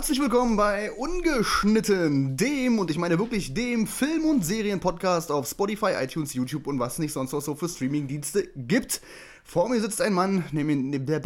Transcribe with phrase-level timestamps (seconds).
[0.00, 5.92] Herzlich willkommen bei Ungeschnitten, dem, und ich meine wirklich dem Film- und Serienpodcast auf Spotify,
[6.00, 9.02] iTunes, YouTube und was nicht sonst noch so für Streamingdienste gibt.
[9.44, 11.20] Vor mir sitzt ein Mann, neben, neben, dem,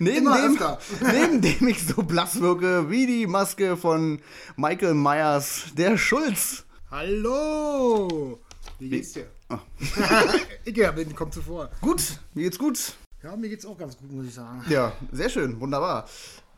[1.12, 4.20] neben dem ich so blass wirke wie die Maske von
[4.56, 6.64] Michael Myers, der Schulz.
[6.90, 8.40] Hallo!
[8.80, 9.26] Wie geht's dir?
[9.48, 9.60] Ah.
[10.64, 11.70] ich ja, bin, kommt zuvor.
[11.80, 12.96] Gut, mir geht's gut.
[13.22, 14.64] Ja, mir geht's auch ganz gut, muss ich sagen.
[14.68, 16.08] Ja, sehr schön, wunderbar.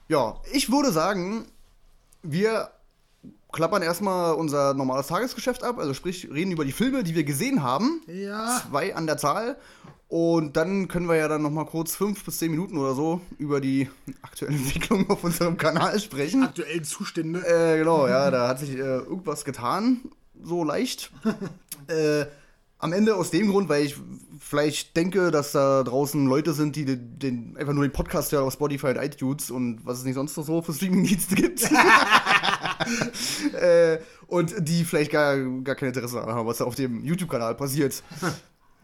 [0.09, 1.47] Ja, ich würde sagen,
[2.23, 2.71] wir
[3.53, 7.63] klappern erstmal unser normales Tagesgeschäft ab, also sprich, reden über die Filme, die wir gesehen
[7.63, 8.03] haben.
[8.07, 8.63] Ja.
[8.69, 9.57] Zwei an der Zahl.
[10.09, 13.61] Und dann können wir ja dann nochmal kurz fünf bis zehn Minuten oder so über
[13.61, 13.89] die
[14.21, 16.45] aktuelle Entwicklung auf unserem Kanal sprechen.
[16.45, 17.41] Aktuellen Zustände.
[17.47, 20.03] Äh, genau, ja, da hat sich äh, irgendwas getan,
[20.43, 21.11] so leicht.
[21.89, 22.27] äh,
[22.83, 23.97] am Ende aus dem Grund, weil ich
[24.41, 28.45] vielleicht denke, dass da draußen Leute sind, die den, den einfach nur den Podcast hören
[28.45, 31.63] auf Spotify und iTunes und was es nicht sonst noch so für Streaming-Dienste gibt.
[33.55, 37.55] äh, und die vielleicht gar, gar kein Interesse daran haben, was da auf dem YouTube-Kanal
[37.55, 38.03] passiert.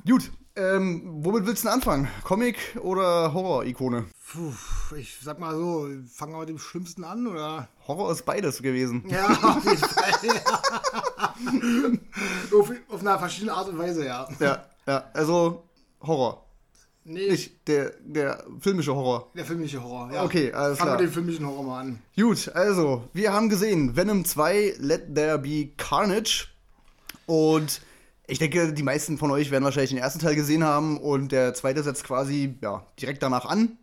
[0.06, 2.08] Gut, ähm, womit willst du denn anfangen?
[2.22, 4.06] Comic oder Horror-Ikone?
[4.32, 4.52] Puh,
[4.96, 7.68] ich sag mal so, fangen wir mit dem Schlimmsten an, oder?
[7.86, 9.02] Horror ist beides gewesen.
[9.08, 10.12] Ja, auf jeden Fall.
[12.58, 14.28] auf, auf einer verschiedenen Art und Weise, ja.
[14.38, 15.64] Ja, ja, also
[16.02, 16.44] Horror.
[17.04, 19.30] Nee, Nicht der, der filmische Horror.
[19.34, 20.24] der filmische Horror, ja.
[20.24, 21.00] Okay, alles Fangen klar.
[21.00, 22.02] wir den filmischen Horror mal an.
[22.14, 26.48] Gut, also, wir haben gesehen Venom 2, Let There Be Carnage.
[27.24, 27.80] Und
[28.26, 31.54] ich denke, die meisten von euch werden wahrscheinlich den ersten Teil gesehen haben und der
[31.54, 33.78] zweite setzt quasi ja, direkt danach an.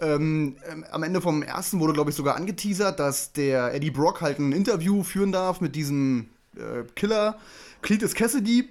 [0.00, 4.20] Ähm, ähm, am Ende vom ersten wurde, glaube ich, sogar angeteasert, dass der Eddie Brock
[4.20, 7.38] halt ein Interview führen darf mit diesem äh, Killer
[7.82, 8.68] Cletus Cassidy.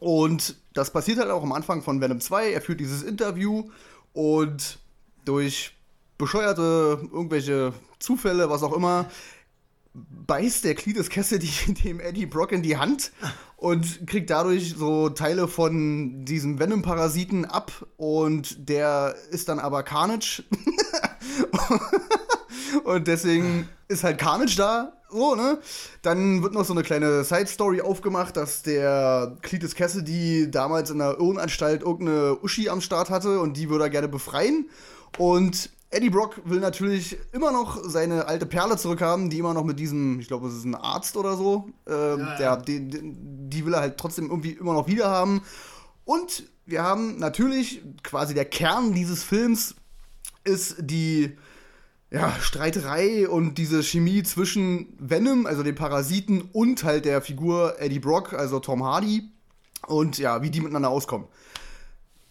[0.00, 2.52] Und das passiert halt auch am Anfang von Venom 2.
[2.52, 3.70] Er führt dieses Interview
[4.12, 4.78] und
[5.24, 5.74] durch
[6.16, 9.06] bescheuerte irgendwelche Zufälle, was auch immer,
[9.94, 11.50] beißt der Cletus Cassidy
[11.84, 13.12] dem Eddie Brock in die Hand
[13.56, 20.44] und kriegt dadurch so Teile von diesem Venom-Parasiten ab und der ist dann aber Carnage.
[22.84, 24.92] und deswegen ist halt Carnage da.
[25.10, 25.58] So, ne?
[26.02, 31.18] Dann wird noch so eine kleine Side-Story aufgemacht, dass der Cletus Cassidy damals in einer
[31.18, 34.68] Irrenanstalt irgendeine Uschi am Start hatte und die würde er gerne befreien.
[35.16, 39.78] Und Eddie Brock will natürlich immer noch seine alte Perle zurückhaben, die immer noch mit
[39.78, 42.36] diesem, ich glaube, es ist ein Arzt oder so, ähm, Ja.
[42.36, 43.00] Der, die, die-
[43.50, 45.40] die will er halt trotzdem irgendwie immer noch wieder haben.
[46.04, 49.74] Und wir haben natürlich quasi der Kern dieses Films
[50.44, 51.36] ist die
[52.10, 57.98] ja, Streiterei und diese Chemie zwischen Venom, also dem Parasiten, und halt der Figur Eddie
[57.98, 59.30] Brock, also Tom Hardy.
[59.86, 61.28] Und ja, wie die miteinander auskommen.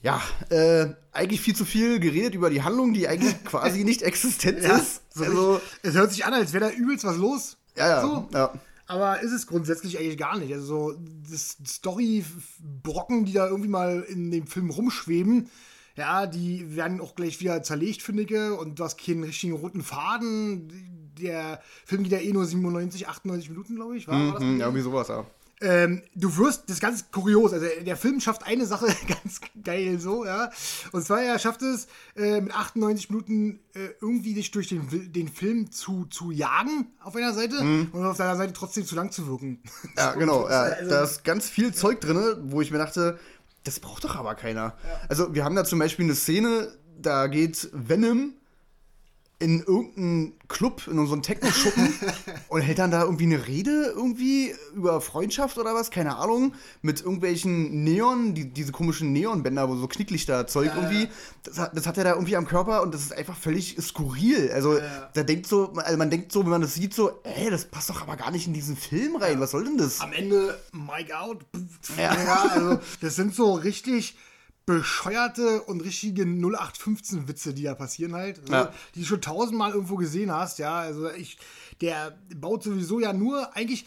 [0.02, 4.60] Ja, äh, eigentlich viel zu viel geredet über die Handlung, die eigentlich quasi nicht existent
[4.60, 5.02] ist.
[5.14, 7.58] so Also, Es hört sich an, als wäre da übelst was los.
[7.76, 8.30] ja, ja, So.
[8.34, 8.54] ja.
[8.90, 10.54] Aber ist es grundsätzlich eigentlich gar nicht.
[10.54, 10.98] Also so
[11.30, 15.50] das Story-Brocken, die da irgendwie mal in dem Film rumschweben,
[15.96, 18.32] ja, die werden auch gleich wieder zerlegt, finde ich.
[18.60, 21.12] Und du hast keinen richtigen roten Faden.
[21.20, 24.08] Der Film geht ja eh nur 97, 98 Minuten, glaube ich.
[24.08, 25.26] War, war das Hm, ja, irgendwie sowas, ja.
[25.60, 30.00] Ähm, du wirst, das ist ganz kurios, also der Film schafft eine Sache ganz geil
[30.00, 30.52] so, ja.
[30.92, 35.28] Und zwar, er schafft es, äh, mit 98 Minuten äh, irgendwie dich durch den, den
[35.28, 39.26] Film zu, zu jagen auf einer Seite und auf deiner Seite trotzdem zu lang zu
[39.28, 39.62] wirken.
[39.98, 40.48] Ja, genau.
[40.48, 42.20] Ja, Also- da ist ganz viel Zeug drin,
[42.52, 43.18] wo ich mir dachte,
[43.64, 44.78] das braucht doch aber keiner.
[45.10, 48.34] Also, wir haben da zum Beispiel eine Szene, da geht Venom
[49.40, 51.94] in irgendeinen Club, in unseren Techno-Schuppen
[52.50, 57.02] und hält dann da irgendwie eine Rede irgendwie über Freundschaft oder was, keine Ahnung, mit
[57.02, 61.10] irgendwelchen Neon, die, diese komischen Neonbänder, wo so Knicklichter-Zeug irgendwie,
[61.44, 64.52] das hat, das hat er da irgendwie am Körper und das ist einfach völlig skurril.
[64.52, 64.80] Also,
[65.14, 67.92] da denkt so, also man denkt so, wenn man das sieht, so, ey, das passt
[67.92, 70.00] doch aber gar nicht in diesen Film rein, was soll denn das?
[70.02, 71.46] Am Ende, Mike out.
[71.96, 72.16] Ja.
[72.16, 72.50] Ja.
[72.50, 74.18] also das sind so richtig
[74.68, 78.40] bescheuerte und richtige 0815-Witze, die da passieren halt.
[78.42, 78.74] Also, Ja.
[78.94, 80.76] Die du schon tausendmal irgendwo gesehen hast, ja.
[80.76, 81.38] Also ich,
[81.80, 83.86] der baut sowieso ja nur eigentlich,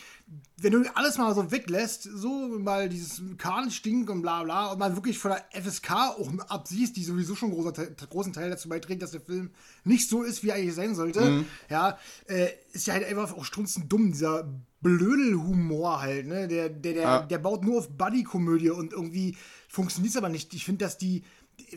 [0.57, 4.97] wenn du alles mal so weglässt, so mal dieses Karnstink und bla bla und man
[4.97, 7.75] wirklich von der FSK auch absiehst, die sowieso schon einen
[8.09, 9.51] großen Teil, dazu beiträgt, dass der Film
[9.85, 13.45] nicht so ist, wie er eigentlich sein sollte, ja, äh, ist ja halt einfach auch
[13.45, 14.49] strunzend dumm, dieser
[14.81, 16.49] Blödelhumor halt, ne?
[16.49, 17.21] Der, der, der, Ja.
[17.23, 19.37] der baut nur auf Buddy-Komödie und irgendwie
[19.71, 20.53] funktioniert es aber nicht.
[20.53, 21.23] Ich finde, dass die,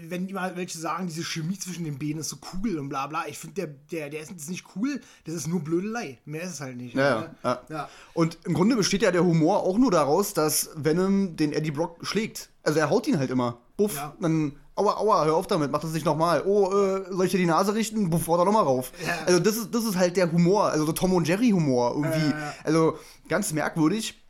[0.01, 3.27] wenn immer welche sagen, diese Chemie zwischen den Beinen ist so cool und bla bla,
[3.27, 6.19] ich finde, der, der, der ist nicht cool, das ist nur Blödelei.
[6.25, 6.95] Mehr ist es halt nicht.
[6.95, 7.35] Ja, ne?
[7.43, 7.89] ja, ja.
[8.13, 11.99] Und im Grunde besteht ja der Humor auch nur daraus, dass Venom den Eddie Brock
[12.05, 12.49] schlägt.
[12.63, 13.59] Also er haut ihn halt immer.
[13.77, 14.15] Buff, Ja.
[14.19, 16.43] dann, aua, aua, hör auf damit, mach das nicht nochmal.
[16.45, 18.09] Oh, äh, soll ich dir die Nase richten?
[18.09, 18.91] Buff, da nochmal rauf.
[19.05, 19.25] Ja.
[19.25, 22.29] Also das ist, das ist halt der Humor, also so Tom und Jerry Humor irgendwie.
[22.29, 22.53] Ja.
[22.63, 22.97] Also
[23.27, 24.23] ganz merkwürdig.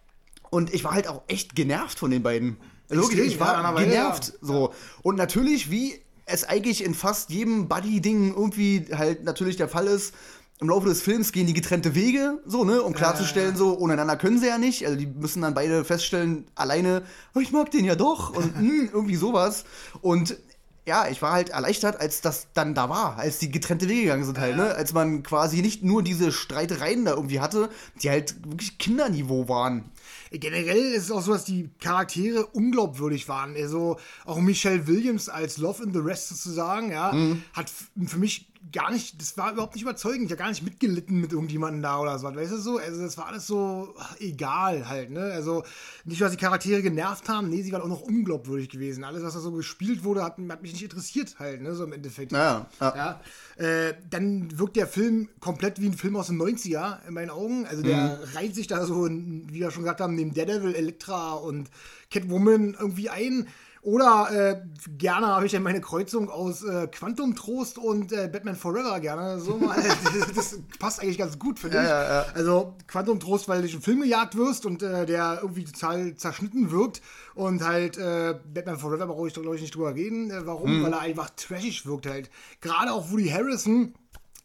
[0.50, 2.58] Und ich war halt auch echt genervt von den beiden.
[3.02, 4.28] Extrem, ich ja, war Weile, genervt.
[4.28, 4.48] ja.
[4.48, 4.74] So.
[5.02, 10.14] Und natürlich, wie es eigentlich in fast jedem Buddy-Ding irgendwie halt natürlich der Fall ist,
[10.62, 14.40] im Laufe des Films gehen die getrennte Wege, so, ne, um klarzustellen, so, ohneinander können
[14.40, 14.86] sie ja nicht.
[14.86, 17.04] Also die müssen dann beide feststellen, alleine,
[17.36, 19.66] oh, ich mag den ja doch und hm, irgendwie sowas.
[20.02, 20.38] Und
[20.86, 24.26] ja, ich war halt erleichtert, als das dann da war, als die getrennte Wege gegangen
[24.26, 24.76] sind halt, ne?
[24.76, 27.70] Als man quasi nicht nur diese Streitereien da irgendwie hatte,
[28.02, 29.86] die halt wirklich Kinderniveau waren.
[30.32, 33.56] Generell ist es auch so, dass die Charaktere unglaubwürdig waren.
[33.56, 37.44] Also auch Michelle Williams als Love in the Rest sozusagen, ja, Mhm.
[37.54, 37.72] hat
[38.06, 40.26] für mich gar nicht, das war überhaupt nicht überzeugend.
[40.26, 42.34] Ich habe gar nicht mitgelitten mit irgendjemandem da oder so.
[42.34, 42.78] Weißt du so?
[42.78, 45.32] Also das war alles so ach, egal halt, ne?
[45.34, 45.64] Also
[46.06, 49.04] nicht, dass die Charaktere genervt haben, nee, sie waren auch noch unglaubwürdig gewesen.
[49.04, 51.76] Alles, was da so gespielt wurde, hat, hat mich nicht interessiert halt, ne?
[51.76, 52.32] So im Endeffekt.
[52.32, 52.96] Ja, ja.
[52.96, 53.22] Ja,
[53.64, 57.66] äh, dann wirkt der Film komplett wie ein Film aus den 90er in meinen Augen.
[57.66, 61.34] Also der reiht sich da so, in, wie wir schon gesagt haben, neben Daredevil, Elektra
[61.34, 61.70] und
[62.10, 63.48] Catwoman irgendwie ein.
[63.84, 64.62] Oder äh,
[64.98, 69.42] gerne habe ich dann meine Kreuzung aus äh, Quantum Trost und äh, Batman Forever gerne.
[69.42, 69.76] So mal.
[69.84, 71.84] das, das passt eigentlich ganz gut, finde ich.
[71.84, 72.26] ja, ja.
[72.34, 76.16] Also Quantum Trost, weil du durch einen Film gejagt wirst und äh, der irgendwie total
[76.16, 77.02] zerschnitten wirkt.
[77.36, 80.32] Und halt äh, Batman Forever brauche ich doch, glaube ich, nicht drüber reden.
[80.32, 80.80] Äh, warum?
[80.80, 80.84] Mhm.
[80.84, 82.30] Weil er einfach trashig wirkt halt.
[82.62, 83.96] Gerade auch Woody Harrison,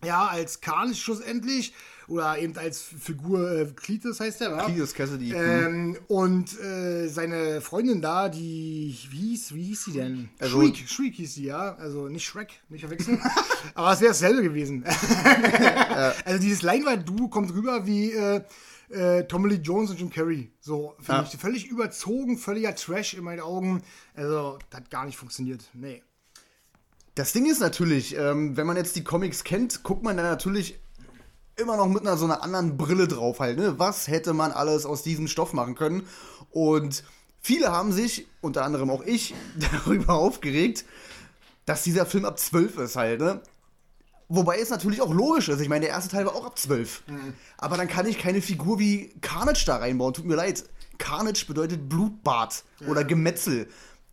[0.04, 1.74] ja, als Carnage schlussendlich.
[2.08, 4.64] Oder eben als Figur äh, Cletus heißt der, wa?
[4.64, 5.32] Cletus Cassidy.
[5.34, 10.28] Ähm, und äh, seine Freundin da, die, wie hieß, wie hieß sie denn?
[10.38, 11.74] Also- Shriek, Shriek hieß sie, ja.
[11.76, 13.20] Also nicht Shrek, nicht verwechseln.
[13.74, 14.84] Aber es wäre dasselbe gewesen.
[16.24, 18.42] Also dieses Leinwand-Duo kommt rüber wie äh,
[18.90, 20.50] äh, Tommy Lee Jones und Jim Carrey.
[20.60, 21.28] So, finde Ja.
[21.32, 21.38] ich.
[21.40, 23.82] Völlig überzogen, völliger Trash in meinen Augen.
[24.14, 25.64] Also, das hat gar nicht funktioniert.
[25.74, 26.02] Nee.
[27.16, 30.78] Das Ding ist natürlich, ähm, wenn man jetzt die Comics kennt, guckt man dann natürlich
[31.58, 33.58] immer noch mit einer so einer anderen Brille drauf halt.
[33.58, 33.78] Ne?
[33.78, 36.06] Was hätte man alles aus diesem Stoff machen können?
[36.50, 37.04] Und
[37.40, 39.34] viele haben sich, unter anderem auch ich,
[39.72, 40.84] darüber aufgeregt,
[41.66, 43.20] dass dieser Film ab 12 ist halt.
[43.20, 43.40] Ne?
[44.28, 45.60] Wobei es natürlich auch logisch ist.
[45.60, 47.02] Ich meine, der erste Teil war auch ab 12.
[47.56, 50.14] Aber dann kann ich keine Figur wie Carnage da reinbauen.
[50.14, 50.64] Tut mir leid.
[50.98, 53.68] Carnage bedeutet Blutbad oder Gemetzel.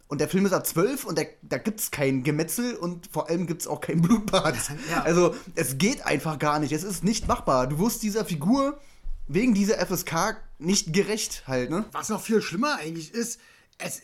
[0.08, 3.28] Und der Film ist ab 12 und der, da gibt es kein Gemetzel und vor
[3.28, 4.56] allem gibt es auch kein Blutbad.
[4.92, 5.02] Ja.
[5.02, 6.72] Also es geht einfach gar nicht.
[6.72, 7.68] Es ist nicht machbar.
[7.68, 8.80] Du wirst dieser Figur
[9.28, 11.86] wegen dieser FSK nicht gerecht halt, ne?
[11.92, 13.40] Was noch viel schlimmer eigentlich ist,
[13.80, 14.04] es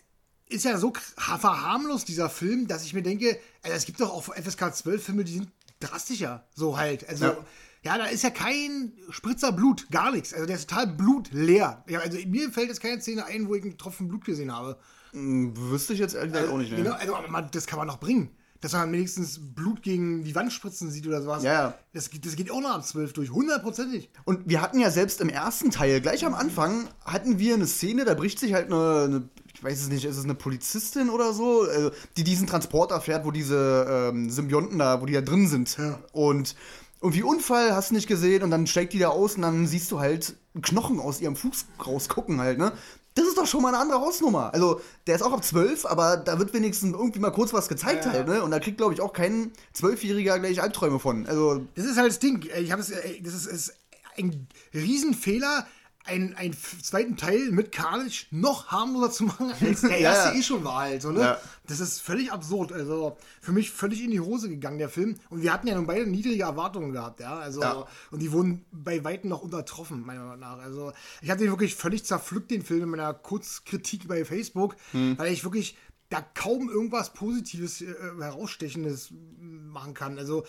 [0.50, 4.24] ist ja so verharmlos, dieser Film, dass ich mir denke, also es gibt doch auch
[4.34, 6.46] FSK 12 Filme, die sind drastischer.
[6.56, 7.08] So halt.
[7.08, 7.38] Also, Ja.
[7.84, 10.34] Ja, da ist ja kein Spritzer Blut, gar nichts.
[10.34, 11.84] Also der ist total blutleer.
[11.88, 14.78] Ja, also mir fällt jetzt keine Szene ein, wo ich einen Tropfen Blut gesehen habe.
[15.14, 16.78] Wüsste ich jetzt ehrlich gesagt auch nicht, ne?
[16.78, 18.30] Genau, also aber man, das kann man noch bringen.
[18.62, 21.44] Dass man wenigstens Blut gegen die Wand spritzen sieht oder sowas.
[21.44, 21.74] Ja, ja.
[21.94, 24.12] Das, geht- das geht auch noch ab 12 durch, hundertprozentig.
[24.24, 28.06] Und wir hatten ja selbst im ersten Teil, gleich am Anfang, hatten wir eine Szene,
[28.06, 31.34] da bricht sich halt eine, eine ich weiß es nicht, ist es eine Polizistin oder
[31.34, 35.48] so, äh, die diesen Transporter fährt, wo diese ähm, Symbionten da, wo die da drin
[35.48, 35.76] sind.
[35.80, 36.00] Ja.
[36.14, 36.56] Und
[37.02, 39.92] irgendwie Unfall hast du nicht gesehen und dann steigt die da aus und dann siehst
[39.92, 42.74] du halt Knochen aus ihrem Fuß rausgucken halt, ne?
[43.14, 44.54] Das ist doch schon mal eine andere Hausnummer.
[44.54, 48.06] Also, der ist auch ab 12, aber da wird wenigstens irgendwie mal kurz was gezeigt
[48.06, 48.18] Ja, ja.
[48.20, 48.42] halt, ne?
[48.42, 51.26] Und da kriegt, glaube ich, auch kein Zwölfjähriger gleich Albträume von.
[51.26, 52.48] Also, Das ist halt das Ding.
[52.58, 53.74] Ich habe es, äh, das ist, ist
[54.18, 55.68] ein Riesenfehler,
[56.06, 60.40] einen, einen zweiten Teil mit Carnage noch harmloser zu machen, als der erste ja.
[60.40, 61.02] eh schon war halt.
[61.02, 61.22] So, ne?
[61.22, 61.42] Ja.
[61.68, 62.72] Das ist völlig absurd.
[62.72, 65.16] Also für mich völlig in die Hose gegangen, der Film.
[65.30, 67.38] Und wir hatten ja nun beide niedrige Erwartungen gehabt, ja.
[67.38, 70.60] Also, und die wurden bei Weitem noch untertroffen, meiner Meinung nach.
[70.60, 70.92] Also,
[71.22, 75.18] ich habe den wirklich völlig zerpflückt, den Film, in meiner Kurzkritik bei Facebook, Hm.
[75.18, 75.78] weil ich wirklich
[76.10, 80.18] da kaum irgendwas Positives, äh, herausstechendes machen kann.
[80.18, 80.46] Also,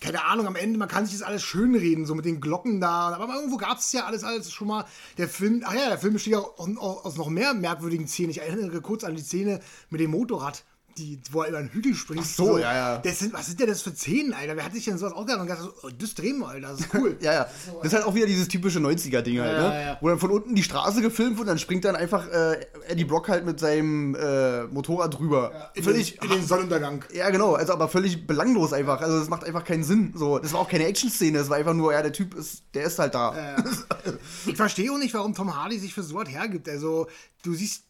[0.00, 3.08] keine Ahnung, am Ende, man kann sich das alles schönreden, so mit den Glocken da.
[3.14, 4.84] Aber irgendwo gab es ja alles, alles schon mal.
[5.16, 8.30] Der Film, ach ja, der Film besteht ja aus noch mehr merkwürdigen Szenen.
[8.30, 10.64] Ich erinnere kurz an die Szene mit dem Motorrad.
[10.98, 12.22] Die, wo er über einen Hügel springt.
[12.24, 12.98] Ach so, ja, ja.
[12.98, 14.56] Das sind, was sind denn das für Szenen, Alter?
[14.56, 16.80] Wer hat sich denn sowas ausgedacht und gesagt, so, oh, das drehen wir, Alter, das
[16.80, 17.16] ist cool.
[17.22, 17.46] Ja, ja.
[17.82, 19.82] Das ist halt auch wieder dieses typische 90er-Ding halt, Ja, ne?
[19.82, 19.98] ja.
[20.00, 23.28] Wo dann von unten die Straße gefilmt wird, dann springt dann einfach äh, Eddie Brock
[23.28, 25.70] halt mit seinem äh, Motorrad drüber.
[25.74, 26.18] in, völlig.
[26.18, 27.04] den, in den Sonnenuntergang.
[27.12, 29.00] ja, genau, also aber völlig belanglos einfach.
[29.00, 30.12] Also das macht einfach keinen Sinn.
[30.16, 32.84] So, das war auch keine Action-Szene, das war einfach nur, ja, der Typ ist, der
[32.84, 33.56] ist halt da.
[34.46, 36.68] Ich verstehe auch nicht, warum Tom Hardy sich für so was hergibt.
[36.68, 37.06] Also,
[37.42, 37.84] du siehst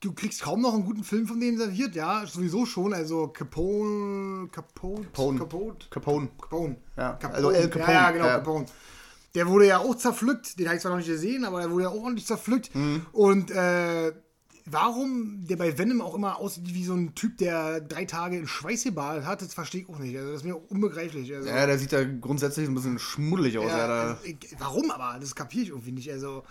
[0.00, 2.92] du kriegst kaum noch einen guten Film von dem serviert, ja, sowieso schon.
[2.92, 5.38] Also Capone, Capone, Capone.
[5.38, 6.28] Capone, Capone.
[6.40, 6.76] Capone.
[6.96, 7.34] Ja, Capone.
[7.34, 7.92] also El Capone.
[7.92, 8.38] Ja, ja genau, Ja.
[8.38, 8.66] Capone.
[9.34, 11.84] Der wurde ja auch zerpflückt, den habe ich zwar noch nicht gesehen, aber der wurde
[11.84, 12.74] ja auch ordentlich zerpflückt.
[12.74, 13.06] Mhm.
[13.12, 14.12] Und äh,
[14.66, 18.48] warum der bei Venom auch immer aussieht wie so ein Typ, der drei Tage in
[18.48, 20.16] Schweiß gebadet hat, das verstehe ich auch nicht.
[20.16, 21.32] Also das ist mir unbegreiflich.
[21.32, 23.70] Also, Ja, der sieht ja grundsätzlich ein bisschen schmuddelig aus.
[23.70, 25.18] Ja, da, also, ich, warum aber?
[25.20, 26.10] Das kapiere ich irgendwie nicht.
[26.10, 26.42] Also,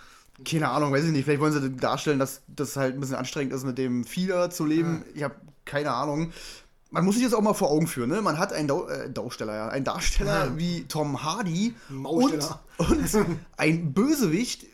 [0.44, 1.24] keine Ahnung, weiß ich nicht.
[1.24, 4.64] Vielleicht wollen sie darstellen, dass das halt ein bisschen anstrengend ist, mit dem Fieder zu
[4.64, 5.04] leben.
[5.14, 6.32] Ich habe keine Ahnung.
[6.90, 8.20] Man muss sich das auch mal vor Augen führen, ne?
[8.20, 13.16] Man hat einen Dau äh, Darsteller, ja, einen Darsteller wie Tom Hardy und, und
[13.56, 14.66] ein Bösewicht,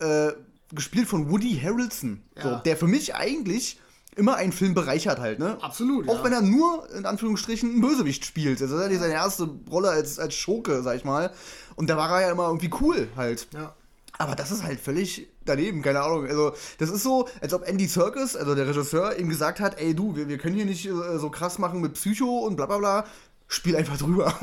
[0.00, 0.32] äh,
[0.74, 2.58] gespielt von Woody Harrelson, so, Ja.
[2.58, 3.80] der für mich eigentlich
[4.14, 5.56] immer einen Film bereichert halt, ne?
[5.62, 6.24] Absolut, Auch ja.
[6.24, 8.60] wenn er nur, in Anführungsstrichen, ein Bösewicht spielt.
[8.60, 11.32] Das ist ja seine erste Rolle als, als Schurke, sag ich mal.
[11.76, 13.46] Und da war er ja immer irgendwie cool halt.
[13.54, 13.74] ja.
[14.18, 16.26] Aber das ist halt völlig daneben, keine Ahnung.
[16.26, 19.94] Also, das ist so, als ob Andy Serkis, also der Regisseur, ihm gesagt hat, ey
[19.94, 22.78] du, wir, wir können hier nicht äh, so krass machen mit Psycho und bla bla
[22.78, 23.04] bla.
[23.48, 24.34] Spiel einfach drüber.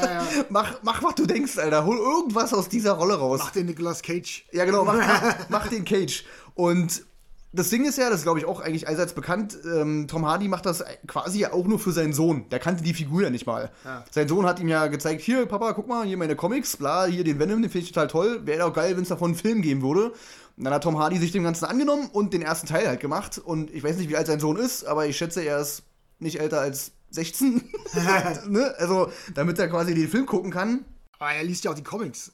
[0.48, 1.84] mach, mach, was du denkst, Alter.
[1.84, 3.40] Hol irgendwas aus dieser Rolle raus.
[3.42, 4.46] Mach den Nicolas Cage.
[4.50, 4.96] Ja, genau, mach,
[5.50, 6.24] mach den Cage.
[6.54, 7.04] Und
[7.56, 10.48] das Ding ist ja, das ist glaube ich auch eigentlich allseits bekannt, ähm, Tom Hardy
[10.48, 12.48] macht das quasi auch nur für seinen Sohn.
[12.50, 13.70] Der kannte die Figur ja nicht mal.
[13.84, 14.04] Ja.
[14.10, 17.24] Sein Sohn hat ihm ja gezeigt, hier, Papa, guck mal, hier meine Comics, bla, hier
[17.24, 18.40] den Venom, den finde ich total toll.
[18.44, 20.12] Wäre auch geil, wenn es davon einen Film geben würde.
[20.56, 23.38] Und dann hat Tom Hardy sich dem Ganzen angenommen und den ersten Teil halt gemacht.
[23.38, 25.82] Und ich weiß nicht, wie alt sein Sohn ist, aber ich schätze, er ist
[26.18, 27.62] nicht älter als 16.
[28.48, 28.74] ne?
[28.78, 30.84] Also, damit er quasi den Film gucken kann.
[31.18, 32.32] Aber er liest ja auch die Comics.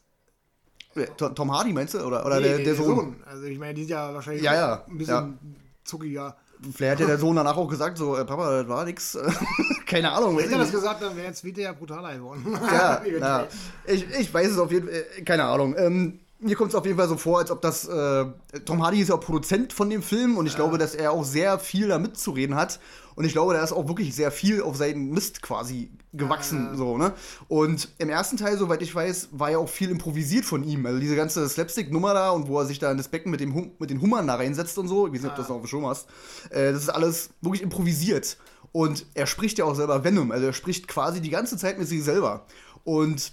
[1.17, 2.01] Tom Hardy meinst du?
[2.01, 3.17] Oder, oder Nee, der, der, Sohn?
[3.25, 5.39] Also ich meine, die sind ja wahrscheinlich Ja, ja, ein bisschen
[5.85, 6.37] zuckiger.
[6.75, 9.19] Vielleicht hat ja der Sohn danach auch gesagt, so, äh, Papa, das war nix.
[9.87, 10.39] Keine Ahnung.
[10.39, 12.47] Hätte er das gesagt, dann wäre jetzt wieder ja brutaler geworden.
[12.73, 13.47] ja, ja.
[13.85, 15.75] Ich, ich weiß es auf jeden Fall, äh, keine Ahnung.
[15.77, 18.25] Ähm, mir kommt es auf jeden Fall so vor, als ob das, äh,
[18.65, 21.25] Tom Hardy ist ja auch Produzent von dem Film und ich glaube, dass er auch
[21.25, 22.81] sehr viel da mitzureden hat.
[23.15, 26.99] Und ich glaube, da ist auch wirklich sehr viel auf seinen Mist quasi gewachsen, so,
[26.99, 27.13] ne?
[27.49, 30.85] Und im ersten Teil, soweit ich weiß, war ja auch viel improvisiert von ihm.
[30.87, 33.55] Also diese ganze Slapstick-Nummer da und wo er sich da in das Becken mit, dem
[33.55, 35.57] hum mit den Hummern da reinsetzt und so, ich weiß nicht, ob du das noch
[35.57, 36.09] auf dem Schirm hast,
[36.51, 38.37] äh, das ist alles wirklich improvisiert.
[38.73, 41.89] Und er spricht ja auch selber Venom, also er spricht quasi die ganze Zeit mit
[41.89, 42.47] sich selber.
[42.85, 43.33] Und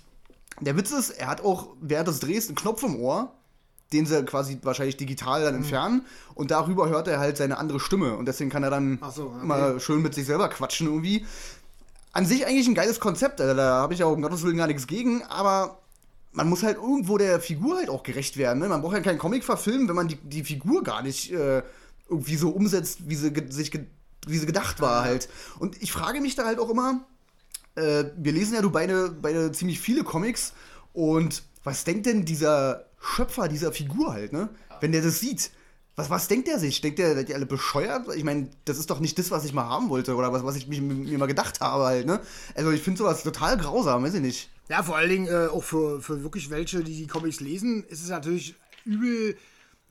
[0.61, 3.33] der Witz ist, er hat auch während des Drehs einen Knopf im Ohr,
[3.93, 5.45] den sie quasi wahrscheinlich digital Mhm.
[5.45, 6.05] dann entfernen.
[6.35, 8.15] Und darüber hört er halt seine andere Stimme.
[8.15, 9.45] Und deswegen kann er dann so, okay.
[9.45, 11.25] mal schön mit sich selber quatschen irgendwie.
[12.11, 14.57] An sich eigentlich ein geiles Konzept, also da habe ich ja auch um Gottes Willen
[14.57, 15.79] gar nichts gegen, aber
[16.31, 18.59] man muss halt irgendwo der Figur halt auch gerecht werden.
[18.59, 18.67] Ne?
[18.67, 21.61] Man braucht ja keinen Comic verfilmen, wenn man die, die Figur gar nicht äh,
[22.09, 23.71] irgendwie so umsetzt, wie sie, sich
[24.27, 25.29] wie sie gedacht war halt.
[25.59, 27.05] Und ich frage mich da halt auch immer,
[27.75, 30.53] äh, wir lesen ja du beide, beide ziemlich viele Comics
[30.93, 34.49] und was denkt denn dieser Schöpfer dieser Figur halt, ne?
[34.81, 35.51] Wenn der das sieht.
[35.95, 36.79] Was, was denkt der sich?
[36.79, 38.07] Denkt der, seid ihr alle bescheuert?
[38.15, 40.55] Ich meine, das ist doch nicht das, was ich mal haben wollte oder was, was
[40.55, 42.21] ich mich, mir mal gedacht habe halt, ne?
[42.55, 44.49] Also ich finde sowas total grausam, weiß ich nicht.
[44.69, 48.01] Ja, vor allen Dingen äh, auch für, für wirklich welche, die die Comics lesen, ist
[48.01, 49.35] es natürlich übel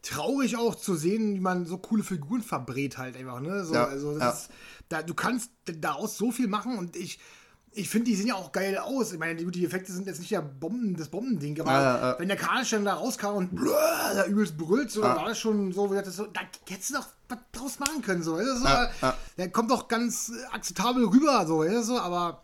[0.01, 3.65] traurig auch zu sehen, wie man so coole Figuren verbrät halt einfach, ne?
[3.65, 4.31] So, Ja, also ja.
[4.31, 4.49] ist,
[4.89, 7.19] da, du kannst daraus so viel machen und ich
[7.79, 9.13] ich finde, die sehen ja auch geil aus.
[9.13, 12.11] Ich meine, die, die Effekte sind jetzt nicht der Bomben, das Bombending, aber Ja, ja,
[12.11, 12.19] ja.
[12.19, 12.39] wenn der
[12.71, 13.73] dann da rauskam und blöh,
[14.15, 17.07] da übelst brüllt, so, war das schon so, wie das so, da hättest du doch
[17.29, 18.37] was draus machen können, so.
[18.37, 19.15] So Ja, ja.
[19.37, 22.43] Der kommt doch ganz akzeptabel rüber, so, so, aber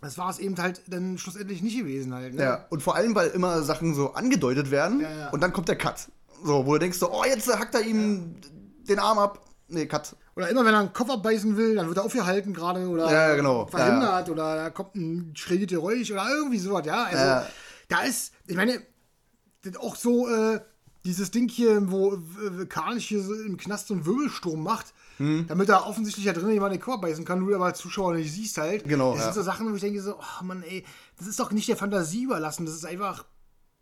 [0.00, 2.34] das war es eben halt dann schlussendlich nicht gewesen halt.
[2.34, 2.42] Ne?
[2.42, 5.30] Ja, und vor allem, weil immer Sachen so angedeutet werden Ja, ja.
[5.30, 6.08] und dann kommt der Cut.
[6.44, 8.36] So, wo du denkst so, oh, jetzt hackt er ihm
[8.88, 9.40] den Arm ab.
[9.68, 10.14] Nee, Cut.
[10.36, 13.28] Oder immer wenn er einen Kopf abbeißen will, dann wird er aufgehalten gerade oder Ja,
[13.30, 13.66] ja, genau.
[13.66, 17.04] verhindert oder da kommt ein schrilles Geräusch oder irgendwie sowas, ja.
[17.04, 17.46] Also Ja.
[17.88, 18.82] da ist, ich meine,
[19.80, 20.60] auch so äh,
[21.04, 25.46] dieses Ding hier, wo äh, Karnisch hier so im Knast so einen Wirbelsturm macht, Hm.
[25.48, 28.30] damit er offensichtlich da drin jemand den Kopf beißen kann, du aber als Zuschauer nicht
[28.30, 28.84] siehst halt.
[28.86, 29.24] Genau, Das ja.
[29.32, 30.84] sind so Sachen, wo ich denke so, oh Mann, ey,
[31.16, 33.24] das ist doch nicht der Fantasie überlassen, das ist einfach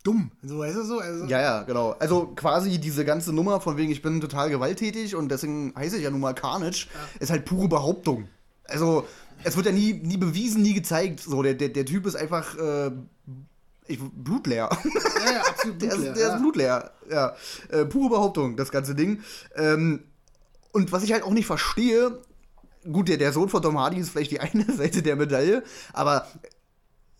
[0.05, 0.31] dumm.
[0.43, 0.99] So, weißt du so?
[1.01, 1.97] Also, Ja, ja, genau.
[1.99, 6.05] Also quasi diese ganze Nummer von wegen, ich bin total gewalttätig und deswegen heiße ich
[6.05, 6.87] ja nun mal Carnage,
[7.19, 8.29] ist halt pure Behauptung.
[8.69, 9.07] Also,
[9.43, 11.21] es wird ja nie, nie bewiesen, nie gezeigt.
[11.21, 12.91] So, der, der, der Typ ist einfach äh,
[13.87, 14.69] ich, blutleer.
[14.71, 16.35] ja, ja, absolut Der, blutleer, ist, der ja.
[16.35, 16.91] ist blutleer.
[17.11, 17.37] Ja.
[17.71, 19.23] Äh, pure Behauptung, das ganze Ding.
[19.57, 20.05] Ähm,
[20.73, 22.21] und was ich halt auch nicht verstehe,
[22.91, 26.27] gut, der, der Sohn von Tom Hardy ist vielleicht die eine Seite der Medaille, aber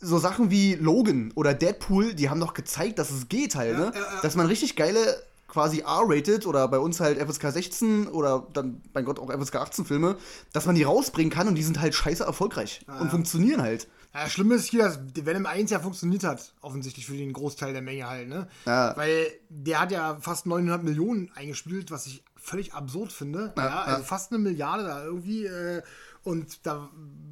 [0.01, 3.93] so Sachen wie Logan oder Deadpool, die haben doch gezeigt, dass es geht halt, ne?
[3.95, 4.21] ja, ja.
[4.23, 9.05] Dass man richtig geile quasi R-rated oder bei uns halt FSK 16 oder dann, mein
[9.05, 10.17] Gott, auch FSK 18 Filme,
[10.53, 13.87] dass man die rausbringen kann und die sind halt scheiße erfolgreich und funktionieren halt.
[14.13, 17.83] Ja, schlimm ist hier, dass Venom 1 ja funktioniert hat, offensichtlich für den Großteil der
[17.83, 18.49] Menge halt, ne?
[18.65, 18.97] Ja.
[18.97, 23.53] Weil der hat ja fast 900 Millionen eingespielt, was ich völlig absurd finde.
[23.57, 25.47] Ja, ja also fast eine Milliarde da irgendwie.
[25.47, 25.83] Äh,
[26.23, 26.89] und da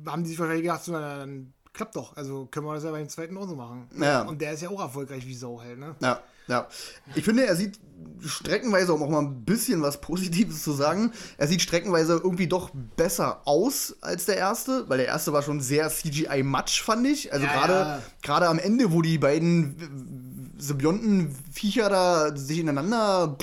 [0.07, 2.17] haben die sich wahrscheinlich gedacht, so, dann klappt doch.
[2.17, 3.89] Also können wir das ja bei dem zweiten auch so machen.
[3.99, 4.23] Ja.
[4.23, 5.95] Und der ist ja auch erfolgreich wie Sau halt, ne?
[6.01, 6.21] Ja.
[6.49, 6.67] Ja,
[7.15, 7.79] ich finde, er sieht
[8.21, 12.71] streckenweise, um auch mal ein bisschen was Positives zu sagen, er sieht streckenweise irgendwie doch
[12.97, 17.33] besser aus als der erste, weil der erste war schon sehr CGI-Matsch, fand ich.
[17.33, 18.51] Also ja, gerade ja.
[18.51, 23.37] am Ende, wo die beiden Symbionten Viecher da sich ineinander Ah,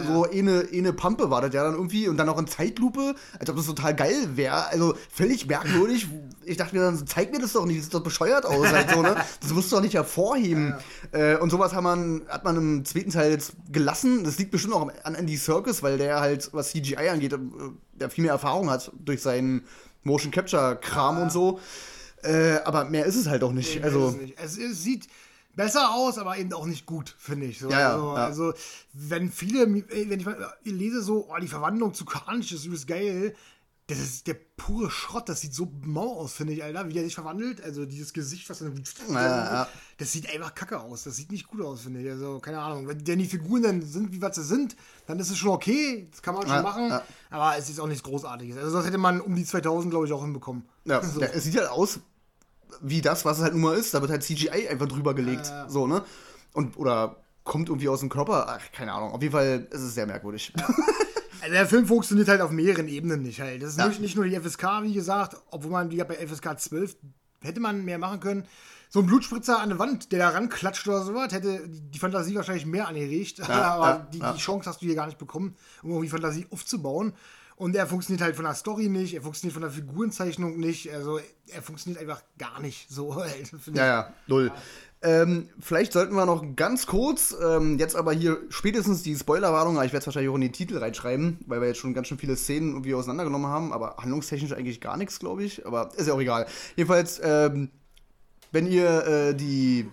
[0.00, 0.06] ja.
[0.06, 3.50] So eine, eine Pampe war das ja dann irgendwie und dann auch in Zeitlupe, als
[3.50, 4.66] ob das total geil wäre.
[4.66, 6.08] Also völlig merkwürdig.
[6.44, 8.72] Ich dachte mir dann, zeig mir das doch nicht, das sieht doch bescheuert aus.
[8.72, 9.16] Halt so, ne?
[9.40, 10.74] Das musst du doch nicht hervorheben.
[11.12, 11.34] Ja.
[11.34, 14.24] Äh, und sowas hat man, hat man im zweiten Teil jetzt gelassen.
[14.24, 17.38] Das liegt bestimmt auch an Andy Circus, weil der halt, was CGI angeht, äh,
[17.94, 19.64] der viel mehr Erfahrung hat durch seinen
[20.02, 21.60] Motion Capture Kram und so.
[22.22, 23.76] Äh, aber mehr ist es halt auch nicht.
[23.76, 24.38] Nee, also, es, nicht.
[24.38, 25.08] Es, es sieht
[25.56, 27.58] besser aus, aber eben auch nicht gut, finde ich.
[27.58, 28.24] So, ja, also, ja.
[28.24, 28.54] also,
[28.92, 33.34] wenn viele, wenn ich mal lese so, oh, die Verwandlung zu Karnisch ist übelst geil,
[33.86, 37.04] das ist der pure Schrott, das sieht so mau aus, finde ich, Alter, wie er
[37.04, 37.62] sich verwandelt.
[37.62, 38.74] Also dieses Gesicht, was dann.
[39.10, 39.68] Ja, ja.
[39.98, 41.04] Das sieht einfach kacke aus.
[41.04, 42.08] Das sieht nicht gut aus, finde ich.
[42.08, 42.88] Also, keine Ahnung.
[42.88, 44.74] Wenn denn die Figuren dann sind, wie was sie sind,
[45.06, 46.08] dann ist es schon okay.
[46.10, 46.98] Das kann man schon machen.
[47.28, 48.56] Aber es ist auch nichts Großartiges.
[48.56, 50.64] Also, das hätte man um die 2000, glaube ich, auch hinbekommen.
[50.86, 51.20] Ja, so.
[51.20, 52.00] es sieht halt aus
[52.80, 53.94] wie das, was es halt nun mal ist.
[53.94, 55.46] Da wird halt CGI einfach drüber gelegt.
[55.46, 55.68] Ja, ja.
[55.68, 56.02] So, ne?
[56.52, 58.46] Und, oder kommt irgendwie aus dem Körper.
[58.48, 59.12] Ach, keine Ahnung.
[59.12, 60.52] Auf jeden Fall ist es sehr merkwürdig.
[60.56, 60.66] Ja.
[61.44, 63.62] Also der Film funktioniert halt auf mehreren Ebenen nicht halt.
[63.62, 63.86] Das ist ja.
[63.86, 66.96] nicht, nicht, nur die FSK, wie gesagt, obwohl man die bei FSK 12
[67.42, 68.46] hätte man mehr machen können.
[68.88, 72.64] So ein Blutspritzer an der Wand, der da ranklatscht oder sowas, hätte die Fantasie wahrscheinlich
[72.64, 73.38] mehr angeregt.
[73.38, 77.12] Ja, aber die, die, Chance hast du hier gar nicht bekommen, um irgendwie Fantasie aufzubauen.
[77.64, 81.18] Und er funktioniert halt von der Story nicht, er funktioniert von der Figurenzeichnung nicht, also
[81.48, 83.16] er funktioniert einfach gar nicht so.
[83.16, 84.52] Halt, ja, ja, null.
[85.00, 89.94] Ähm, vielleicht sollten wir noch ganz kurz, ähm, jetzt aber hier spätestens die Spoilerwarnung, ich
[89.94, 92.36] werde es wahrscheinlich auch in den Titel reinschreiben, weil wir jetzt schon ganz schön viele
[92.36, 95.64] Szenen irgendwie auseinandergenommen haben, aber handlungstechnisch eigentlich gar nichts, glaube ich.
[95.64, 96.44] Aber ist ja auch egal.
[96.76, 97.70] Jedenfalls, ähm,
[98.52, 99.88] wenn ihr äh, die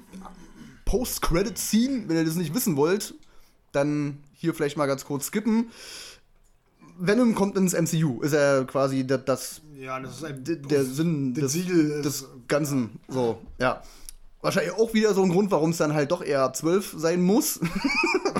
[0.84, 3.14] Post-Credit-Scene, wenn ihr das nicht wissen wollt,
[3.72, 5.72] dann hier vielleicht mal ganz kurz skippen.
[7.02, 11.34] Venom kommt ins MCU, ist er quasi das, das, ja, das ist ein, der Sinn
[11.34, 13.00] des, des Ganzen.
[13.08, 13.82] So, ja.
[14.42, 17.60] Wahrscheinlich auch wieder so ein Grund, warum es dann halt doch eher 12 sein muss.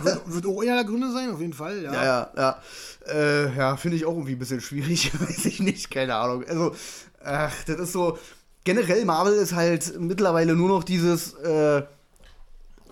[0.04, 1.94] wird, wird auch eher der Gründe sein, auf jeden Fall, ja.
[1.94, 2.62] Ja, ja, ja.
[3.08, 6.44] Äh, ja, finde ich auch irgendwie ein bisschen schwierig, weiß ich nicht, keine Ahnung.
[6.48, 6.76] Also,
[7.24, 8.18] ach, das ist so.
[8.64, 11.34] Generell Marvel ist halt mittlerweile nur noch dieses.
[11.34, 11.84] Äh,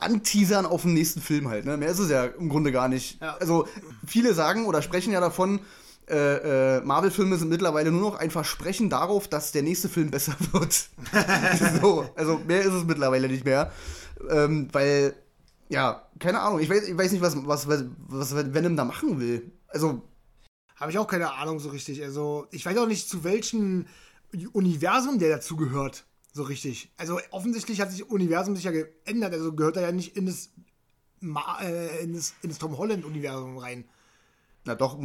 [0.01, 1.65] anteasern auf den nächsten Film halt.
[1.65, 1.77] Ne?
[1.77, 3.21] Mehr ist es ja im Grunde gar nicht.
[3.21, 3.37] Ja.
[3.39, 3.67] Also
[4.05, 5.59] viele sagen oder sprechen ja davon,
[6.09, 10.35] äh, äh, Marvel-Filme sind mittlerweile nur noch ein Versprechen darauf, dass der nächste Film besser
[10.51, 10.89] wird.
[11.81, 13.71] so, also mehr ist es mittlerweile nicht mehr.
[14.29, 15.13] Ähm, weil,
[15.69, 19.51] ja, keine Ahnung, ich weiß, ich weiß nicht, was, was, was Venom da machen will.
[19.67, 20.01] Also.
[20.75, 22.01] Habe ich auch keine Ahnung so richtig.
[22.01, 23.85] Also, ich weiß auch nicht, zu welchem
[24.53, 26.05] Universum der dazugehört.
[26.33, 26.91] So richtig.
[26.97, 29.33] Also offensichtlich hat sich das Universum sich ja geändert.
[29.33, 30.49] Also gehört er ja nicht in das,
[31.21, 33.85] äh, in das, in das Tom Holland-Universum rein.
[34.65, 34.99] Na doch,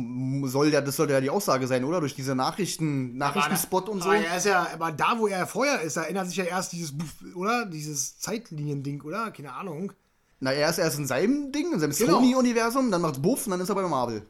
[0.44, 2.00] soll ja, das sollte ja die Aussage sein, oder?
[2.00, 4.10] Durch diese Nachrichten, Nachrichtenspot und so.
[4.10, 6.72] Aber er ist ja, aber da, wo er vorher ist, da ändert sich ja erst
[6.72, 6.92] dieses,
[7.34, 7.64] oder?
[7.64, 9.30] Dieses Zeitlinien-Ding, oder?
[9.30, 9.92] Keine Ahnung.
[10.40, 12.18] Na, er ist erst in seinem Ding, in seinem genau.
[12.18, 14.26] Sony-Universum, dann macht's Buff und dann ist er bei Marvel.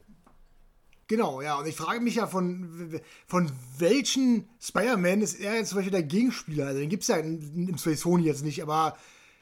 [1.07, 1.59] Genau, ja.
[1.59, 6.03] Und ich frage mich ja, von, von welchen Spider-Man ist er jetzt zum Beispiel der
[6.03, 6.67] Gegenspieler?
[6.67, 8.95] Also den gibt es ja im Space Sony jetzt nicht, aber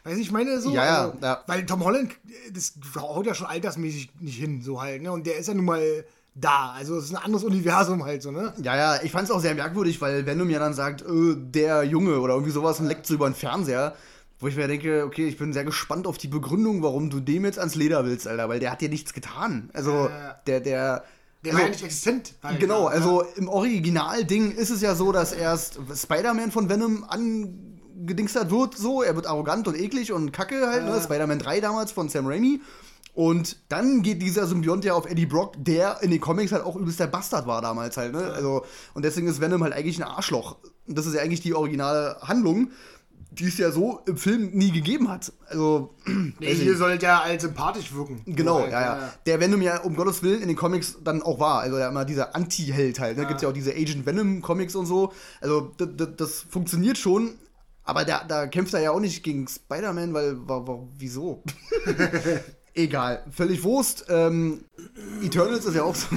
[0.03, 0.71] weiß ich meine so.
[0.71, 1.43] Ja, also, ja.
[1.47, 2.11] Weil Tom Holland,
[2.51, 5.11] das haut ja schon altersmäßig nicht hin, so halt, ne?
[5.11, 6.71] Und der ist ja nun mal da.
[6.71, 8.53] Also es ist ein anderes Universum halt so, ne?
[8.61, 11.83] Ja, ja, ich fand es auch sehr merkwürdig, weil Venom ja dann sagt, äh, der
[11.83, 13.95] Junge oder irgendwie sowas und leckt so über den Fernseher.
[14.39, 17.45] Wo ich mir denke, okay, ich bin sehr gespannt auf die Begründung, warum du dem
[17.45, 19.69] jetzt ans Leder willst, Alter, weil der hat dir nichts getan.
[19.71, 21.05] Also, äh, der, der,
[21.43, 22.35] der also, war ja nicht existent.
[22.59, 28.77] Genau, also im Original-Ding ist es ja so, dass erst Spider-Man von Venom angedingstert wird,
[28.77, 29.03] so.
[29.03, 30.89] Er wird arrogant und eklig und kacke halt, ne?
[30.89, 30.95] ja.
[30.95, 31.01] ne?
[31.01, 32.61] Spider-Man 3 damals von Sam Raimi.
[33.13, 36.75] Und dann geht dieser Symbiont ja auf Eddie Brock, der in den Comics halt auch
[36.75, 38.31] übelst der Bastard war damals halt, ne?
[38.33, 40.57] Also, und deswegen ist Venom halt eigentlich ein Arschloch.
[40.87, 42.71] Und das ist ja eigentlich die originale Handlung
[43.33, 45.31] die es ja so im Film nie gegeben hat.
[45.47, 45.93] Also.
[46.39, 48.21] Nee, hier soll der als sympathisch wirken.
[48.25, 49.13] Genau, ja, ja, ja.
[49.25, 51.61] Der Venom ja um Gottes Willen in den Comics dann auch war.
[51.61, 53.17] Also ja immer dieser Anti-Held halt.
[53.17, 53.23] Da ne?
[53.23, 53.27] ja.
[53.27, 55.13] gibt es ja auch diese Agent Venom-Comics und so.
[55.41, 57.35] Also das funktioniert schon.
[57.83, 60.37] Aber da, da kämpft er ja auch nicht gegen Spider-Man, weil,
[60.97, 61.43] wieso?
[62.75, 64.05] Egal, völlig Wurst.
[64.09, 64.65] Ähm,
[65.21, 66.07] Eternals ist ja auch so.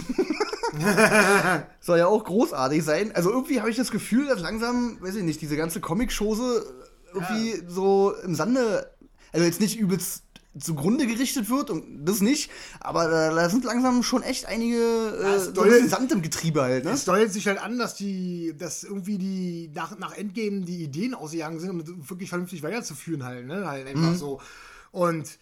[1.80, 3.12] Soll ja auch großartig sein.
[3.14, 6.64] Also irgendwie habe ich das Gefühl, dass langsam, weiß ich nicht, diese ganze Comic-Chose
[7.12, 8.90] irgendwie so im Sande,
[9.32, 10.22] also jetzt nicht übelst
[10.58, 12.50] zugrunde gerichtet wird und das nicht.
[12.80, 16.84] Aber da, da sind langsam schon echt einige äh, so ein Sand im Getriebe halt,
[16.84, 16.90] ne?
[16.92, 21.14] Es deutet sich halt an, dass die, dass irgendwie die nach, nach Endgame die Ideen
[21.14, 23.66] ausgegangen sind, um das wirklich vernünftig weiterzuführen halt, ne?
[23.66, 24.40] Halt einfach so.
[24.92, 25.38] Und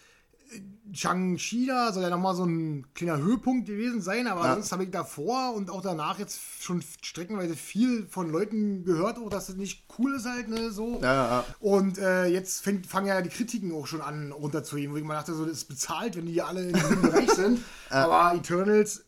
[0.92, 4.54] Shang-Chi da soll ja nochmal so ein kleiner Höhepunkt gewesen sein, aber Ja.
[4.54, 9.28] sonst habe ich davor und auch danach jetzt schon streckenweise viel von Leuten gehört, auch
[9.28, 11.00] dass das nicht cool ist halt, ne, so.
[11.02, 11.44] Ja, ja.
[11.58, 15.14] Und äh, jetzt fängt, fangen ja die Kritiken auch schon an runterzuheben, wo ich mal
[15.14, 17.60] dachte, so, das ist bezahlt, wenn die alle in diesem Bereich sind.
[17.90, 19.04] Aber Eternals,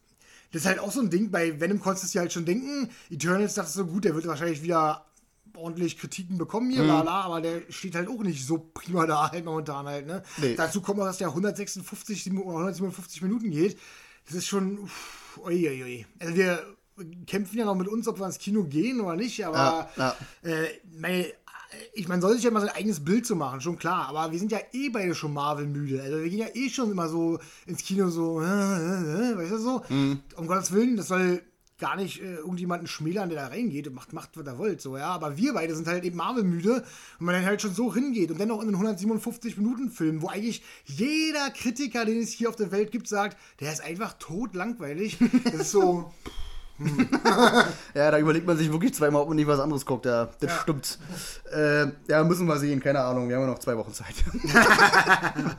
[0.53, 2.89] das ist halt auch so ein Ding, bei Venom konntest du dir halt schon denken,
[3.11, 5.05] Eternals dachtest du, so gut, der wird wahrscheinlich wieder
[5.57, 6.73] ordentlich Kritiken bekommen Mhm.
[6.73, 10.23] hier, lala, aber der steht halt auch nicht so prima da halt momentan halt, ne?
[10.38, 10.55] Nee.
[10.55, 13.79] Dazu kommt noch, dass der 156 sieben- oder 157 Minuten geht.
[14.27, 16.07] Das ist schon, uff, ui, ui.
[16.19, 16.62] Also wir
[17.27, 20.66] kämpfen ja noch mit uns, ob wir ins Kino gehen oder nicht, aber Ja, Äh,
[20.99, 21.27] meine,
[21.92, 24.09] ich man soll sich ja mal sein eigenes Bild zu machen, schon klar.
[24.09, 26.01] Aber wir sind ja eh beide schon Marvel-müde.
[26.03, 29.53] Also wir gehen ja eh schon immer so ins Kino so, äh, äh, äh, weißt
[29.53, 29.83] du so?
[29.88, 30.21] Mhm.
[30.37, 31.42] Um Gottes Willen, das soll
[31.79, 34.97] gar nicht äh, irgendjemanden schmälern, der da reingeht und macht, macht, was er wollt, so,
[34.97, 35.09] ja.
[35.09, 36.85] Aber wir beide sind halt eben Marvel-müde
[37.19, 40.62] und man dann halt schon so hingeht und dann noch in einen 157-Minuten-Film, wo eigentlich
[40.85, 45.19] jeder Kritiker, den es hier auf der Welt gibt, sagt, der ist einfach tot langweilig.
[45.45, 46.12] Das ist so,
[47.95, 50.05] Ja, da überlegt man sich wirklich zweimal, ob man nicht was anderes guckt.
[50.07, 50.59] Ja, das Ja.
[50.61, 50.99] stimmt.
[51.51, 52.81] Äh, ja, müssen wir sehen.
[52.81, 53.29] Keine Ahnung.
[53.29, 54.15] Wir haben ja noch zwei Wochen Zeit.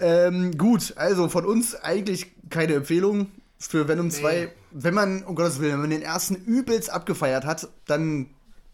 [0.00, 3.28] ähm, gut, also von uns eigentlich keine Empfehlung
[3.68, 4.52] für Venom 2.
[4.72, 8.30] Wenn man, um Gottes Willen, wenn man den ersten übelst abgefeiert hat, dann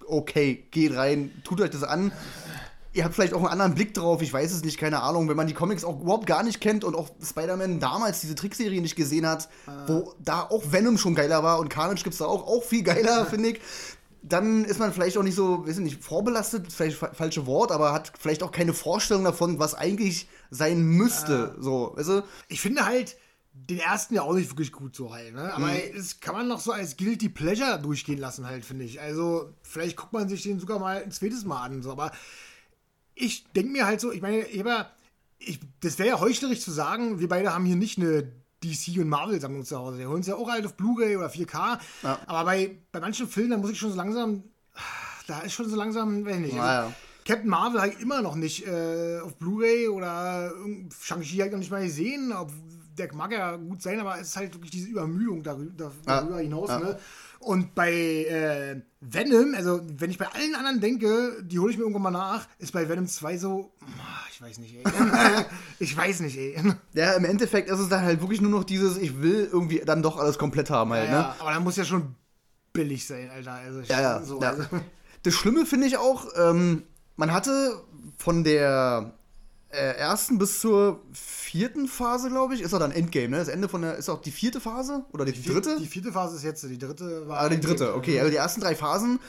[0.07, 2.13] okay, geht rein, tut euch das an.
[2.95, 5.29] Ihr habt vielleicht auch einen anderen Blick drauf, ich weiß es nicht, keine Ahnung.
[5.29, 8.81] Wenn man die Comics auch überhaupt gar nicht kennt und auch Spider-Man damals diese Trickserie
[8.81, 9.49] nicht gesehen hat,
[9.87, 12.83] wo da auch Venom schon geiler war und Carnage gibt es da auch, auch viel
[12.83, 13.61] geiler, finde ich,
[14.23, 17.47] dann ist man vielleicht auch nicht so, weiß ich nicht, vorbelastet, ist vielleicht fa falsche
[17.47, 21.55] Wort, aber hat vielleicht auch keine Vorstellung davon, was eigentlich sein müsste.
[21.61, 22.23] So, weißt du?
[22.49, 23.17] ich finde halt
[23.67, 25.53] den ersten ja auch nicht wirklich gut so halt, ne?
[25.55, 29.01] Aber das kann man noch so als Guilty Pleasure durchgehen lassen halt, finde ich.
[29.01, 31.91] Also vielleicht guckt man sich den sogar mal ein zweites Mal an, so.
[31.91, 32.13] Aber
[33.15, 34.91] ich denke mir halt so, ich meine, ja,
[35.39, 38.31] ich, das wäre ja heuchlerisch zu sagen, wir beide haben hier nicht eine
[38.65, 39.99] DC und Marvel-Sammlung zu Hause.
[39.99, 41.79] Wir holen uns ja auch halt auf Blu-ray oder 4K.
[42.27, 44.43] Aber bei, bei manchen Filmen, da muss ich schon so langsam,
[45.27, 46.55] da ist schon so langsam, weiß ich nicht.
[46.55, 46.93] Also, Naja.
[47.25, 50.53] Captain Marvel habe ich immer noch nicht äh, auf Blu-ray oder
[51.01, 52.33] Shang-Chi habe ich noch nicht mal gesehen.
[52.33, 52.51] Ob,
[52.99, 56.69] der mag ja gut sein, aber es ist halt wirklich diese Übermüdung darüber, darüber hinaus.
[56.69, 56.79] Ja.
[56.81, 56.99] Ne?
[57.41, 61.85] Und bei äh, Venom, also wenn ich bei allen anderen denke, die hole ich mir
[61.85, 64.83] irgendwann mal nach, ist bei Venom 2 so, ah, ich weiß nicht, ey.
[65.79, 66.61] ich weiß nicht, ey.
[66.95, 70.03] Ja, im Endeffekt ist es dann halt wirklich nur noch dieses, ich will irgendwie dann
[70.03, 71.17] doch alles komplett haben halt, ne?
[71.17, 72.17] Ja, aber da muss ja schon
[72.73, 73.53] billig sein, Alter.
[73.53, 74.23] Also ich, Ja, ja.
[74.23, 74.51] So, ja.
[74.51, 74.65] Also,
[75.23, 76.83] Das Schlimme finde ich auch, ähm,
[77.17, 77.81] man hatte
[78.19, 79.13] von der
[79.71, 83.37] äh, ersten bis zur vierten Phase, glaube ich, ist auch dann Endgame, ne?
[83.39, 85.05] Das Ende von der, ist auch die vierte Phase?
[85.13, 85.77] Oder die, dritte?
[85.79, 87.41] Die vierte Phase ist jetzt, die dritte war.
[87.41, 88.19] Ah, die dritte, okay.
[88.19, 89.21] Also die ersten drei Phasen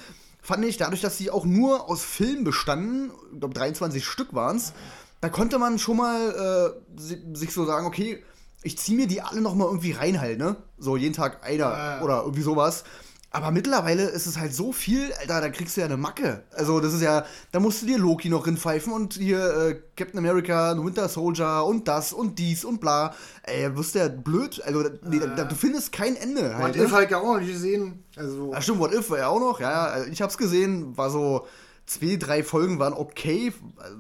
[0.41, 4.56] fand ich, dadurch, dass sie auch nur aus Filmen bestanden, ich glaube 23 Stück waren
[4.58, 4.73] es,
[5.21, 8.23] da konnte man schon mal äh, si- sich so sagen, okay,
[8.63, 10.56] ich ziehe mir die alle noch mal irgendwie rein halt, ne?
[10.78, 12.02] So jeden Tag einer Ja.
[12.02, 12.84] oder irgendwie sowas.
[13.32, 16.44] Aber mittlerweile ist es halt so viel, Alter, da kriegst du ja eine Macke.
[16.52, 20.18] Also das ist ja, da musst du dir Loki noch rinpfeifen und hier äh, Captain
[20.18, 23.13] America, Winter Soldier und das und dies und bla.
[23.44, 24.62] Ey, wirst du ja blöd.
[24.65, 26.70] Also nee, da, du findest kein Ende halt.
[26.70, 26.84] Hat ne?
[26.84, 28.04] ihr halt ja auch noch nicht gesehen.
[28.15, 29.86] Also, Ach stimmt, What If war ja auch noch, ja, ja.
[29.86, 31.46] Also Ich hab's gesehen, war so,
[31.86, 33.54] zwei, drei Folgen waren okay,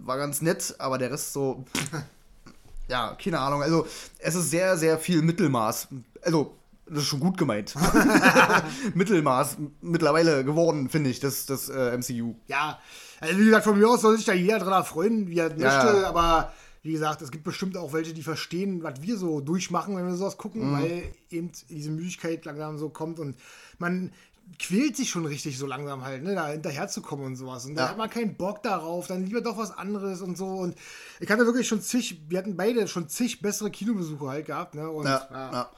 [0.03, 1.65] war ganz nett, aber der Rest so,
[2.87, 3.61] ja, keine Ahnung.
[3.61, 3.85] Also,
[4.17, 5.89] es ist sehr, sehr viel Mittelmaß.
[6.23, 6.55] Also,
[6.89, 7.75] das ist schon gut gemeint.
[8.93, 12.35] Mittelmaß mittlerweile geworden, finde ich, das, das äh, MCU.
[12.47, 12.79] ja,
[13.19, 15.63] also wie gesagt, von mir aus soll sich da jeder dran erfreuen, wie er möchte,
[15.63, 16.07] Ja.
[16.07, 20.07] aber wie gesagt, es gibt bestimmt auch welche, die verstehen, was wir so durchmachen, wenn
[20.07, 20.73] wir sowas gucken, Mhm.
[20.73, 23.35] weil eben diese Müdigkeit langsam so kommt und
[23.77, 24.11] man
[24.57, 27.65] quält sich schon richtig so langsam halt, ne, da hinterherzukommen und sowas.
[27.65, 27.89] Und da Ja.
[27.89, 30.47] hat man keinen Bock darauf, dann lieber doch was anderes und so.
[30.47, 30.75] Und
[31.19, 34.89] ich hatte wirklich schon zig, wir hatten beide schon zig bessere Kinobesuche halt gehabt, ne?
[34.89, 35.69] Und Ja, ja.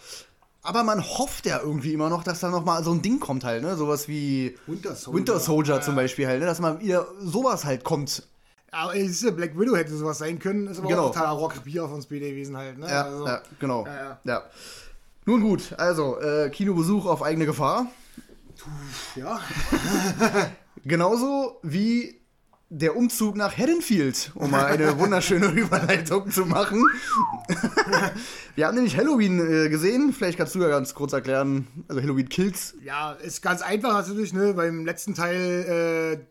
[0.63, 3.43] Aber man hofft ja irgendwie immer noch, dass da noch mal so ein Ding kommt
[3.43, 3.75] halt, ne?
[3.75, 5.17] Sowas wie Winter Soldier.
[5.17, 5.95] Winter Soldier Ja, zum.
[5.95, 6.45] Beispiel halt, ne?
[6.45, 8.23] Dass mal wieder sowas halt kommt.
[8.71, 11.07] Aber siehst du, Black Widow hätte sowas sein können, ist aber Genau.
[11.07, 12.87] auch totaler Rockbier auf uns BD gewesen halt, ne?
[12.89, 13.85] Ja, Also, ja genau.
[13.85, 14.19] Ja, ja.
[14.23, 14.43] ja.
[15.25, 17.87] Nun gut, also äh, Kinobesuch auf eigene Gefahr.
[19.15, 19.39] ja.
[20.85, 22.20] Genauso wie
[22.73, 26.81] der Umzug nach Haddonfield, um mal eine wunderschöne Überleitung zu machen.
[28.55, 30.13] Wir haben nämlich Halloween äh, gesehen.
[30.13, 31.67] Vielleicht kannst du ja ganz kurz erklären.
[31.89, 32.75] Also Halloween Kills.
[32.81, 34.53] Ja, ist ganz einfach natürlich, ne?
[34.53, 36.25] Beim letzten Teil äh,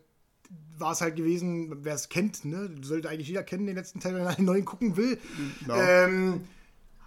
[0.79, 4.15] war es halt gewesen, wer es kennt, ne, sollte eigentlich jeder kennen, den letzten Teil,
[4.15, 5.19] wenn er einen neuen gucken will.
[5.67, 6.05] Ja.
[6.05, 6.41] Ähm,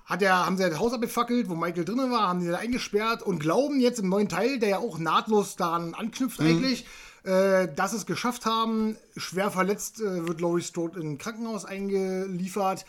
[0.04, 3.22] hat er, haben sie das Haus abgefackelt, wo Michael drin war, haben die da eingesperrt
[3.22, 6.86] und glauben jetzt im neuen Teil, der ja auch nahtlos daran anknüpft eigentlich,
[7.24, 8.96] äh, dass es geschafft haben.
[9.16, 12.84] Schwer verletzt äh, wird Laurie Strode in ein Krankenhaus eingeliefert.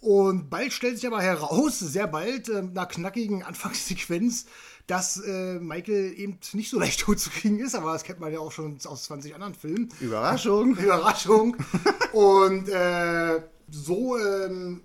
[0.00, 4.46] Und bald stellt sich aber heraus, sehr bald, äh, nach knackigen Anfangssequenz,
[4.86, 8.32] dass äh, Michael eben nicht so leicht tot zu kriegen ist, aber das kennt man
[8.32, 9.88] ja auch schon aus 20 anderen Filmen.
[10.00, 10.76] Überraschung.
[10.76, 11.56] Überraschung.
[12.12, 14.82] Und äh, so ähm,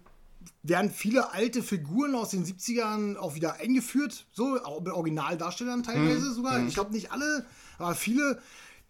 [0.63, 6.33] werden viele alte Figuren aus den 70ern auch wieder eingeführt, so auch mit Originaldarstellern teilweise
[6.33, 6.63] sogar.
[6.65, 7.45] Ich glaube nicht alle,
[7.77, 8.39] aber viele,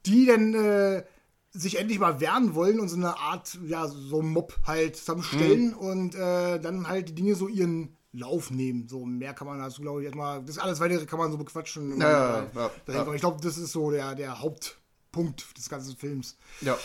[0.06, 1.04] die dann äh,
[1.52, 6.16] sich endlich mal wehren wollen und so eine Art, ja, so Mob halt zusammenstellen und
[6.16, 8.88] äh, dann halt die Dinge so ihren Lauf nehmen.
[8.88, 12.00] So mehr kann man dazu, glaube ich, erstmal, das alles weitere kann man so bequatschen.
[12.00, 13.14] Ja, ja, ja.
[13.14, 16.38] Ich glaube, das ist so der, der Hauptpunkt des ganzen Films.
[16.62, 16.78] Ja.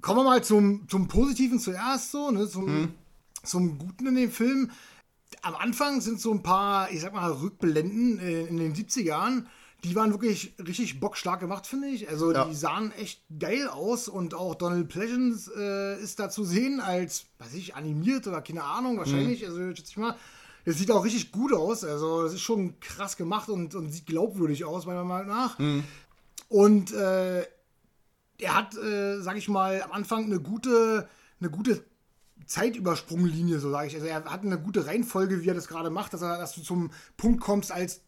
[0.00, 2.94] Kommen wir mal zum, zum Positiven zuerst, so, ne, zum, Mhm.
[3.44, 4.70] zum Guten in dem Film.
[5.42, 9.44] Am Anfang sind so ein paar, ich sag mal, Rückblenden äh, in den 70ern.
[9.84, 12.08] Die waren wirklich richtig bockstark gemacht, finde ich.
[12.08, 12.44] Also Ja.
[12.44, 17.26] die sahen echt geil aus und auch Donald Pleasance äh, ist da zu sehen als,
[17.38, 19.42] weiß ich, animiert oder keine Ahnung, wahrscheinlich.
[19.42, 19.48] Mhm.
[19.48, 20.16] Also schätze ich mal.
[20.64, 21.82] Es sieht auch richtig gut aus.
[21.82, 25.58] Also es ist schon krass gemacht und, und sieht glaubwürdig aus, meiner Meinung nach.
[25.58, 25.82] Mhm.
[26.48, 27.40] Und äh,
[28.38, 31.08] er hat, äh, sag ich mal, am Anfang eine gute,
[31.40, 31.84] eine gute
[32.46, 33.94] Zeitübersprunglinie, so sage ich.
[33.94, 36.62] Also er hat eine gute Reihenfolge, wie er das gerade macht, dass, er, dass du
[36.62, 38.02] zum Punkt kommst, als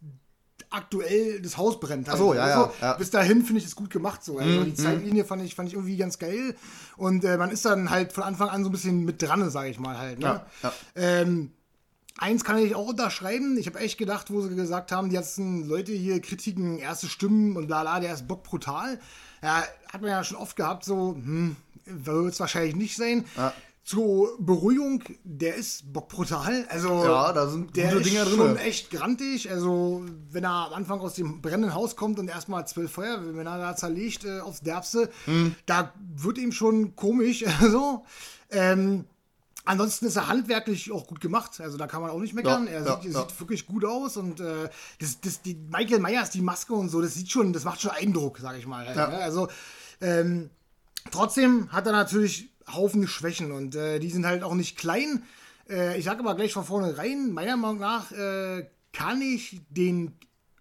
[0.70, 2.08] aktuell das Haus brennt.
[2.08, 2.18] Halt.
[2.18, 2.92] So, ja, Also, ja.
[2.94, 4.38] Bis dahin finde ich es gut gemacht so.
[4.38, 6.54] Also Mhm, die Zeitlinie fand ich, fand ich irgendwie ganz geil.
[6.96, 9.70] Und äh, man ist dann halt von Anfang an so ein bisschen mit dran, sage
[9.70, 10.18] ich mal halt.
[10.18, 10.40] Ne?
[10.62, 10.72] Ja.
[10.94, 11.50] Ähm,
[12.16, 13.58] Eins kann ich auch unterschreiben.
[13.58, 17.56] Ich habe echt gedacht, wo sie gesagt haben, die ganzen Leute hier Kritiken, erste Stimmen
[17.56, 19.00] und bla bla, der ist bockbrutal.
[19.42, 23.24] Ja, hat man ja schon oft gehabt, so, hm, wird es wahrscheinlich nicht sein.
[23.36, 23.52] Ja.
[23.84, 26.64] Zur Beruhigung, der ist bockbrutal.
[26.70, 28.36] Also, Ja, da sind der ist Dinger drin.
[28.36, 29.50] schon echt grantig.
[29.50, 33.76] Also, wenn er am Anfang aus dem brennenden Haus kommt und erstmal zwölf Feuerwehrmänner da
[33.76, 35.54] zerlegt äh, aufs Derbste, Hm.
[35.66, 37.44] da wird ihm schon komisch.
[37.60, 38.04] so.
[38.50, 39.04] Ähm,
[39.66, 42.66] Ansonsten ist er handwerklich auch gut gemacht, also da kann man auch nicht meckern.
[42.66, 43.20] Ja, er ja, sieht, ja.
[43.22, 44.68] sieht wirklich gut aus und äh,
[45.00, 47.92] das, das, die Michael Myers, die Maske und so, das sieht schon, das macht schon
[47.92, 48.86] Eindruck, sage ich mal.
[48.86, 49.08] Halt, Ja.
[49.08, 49.16] ne?
[49.16, 49.48] Also
[50.02, 50.50] ähm,
[51.10, 55.22] trotzdem hat er natürlich Haufen Schwächen und äh, die sind halt auch nicht klein.
[55.68, 60.12] Äh, ich sage aber gleich von vornherein, meiner Meinung nach äh, kann ich den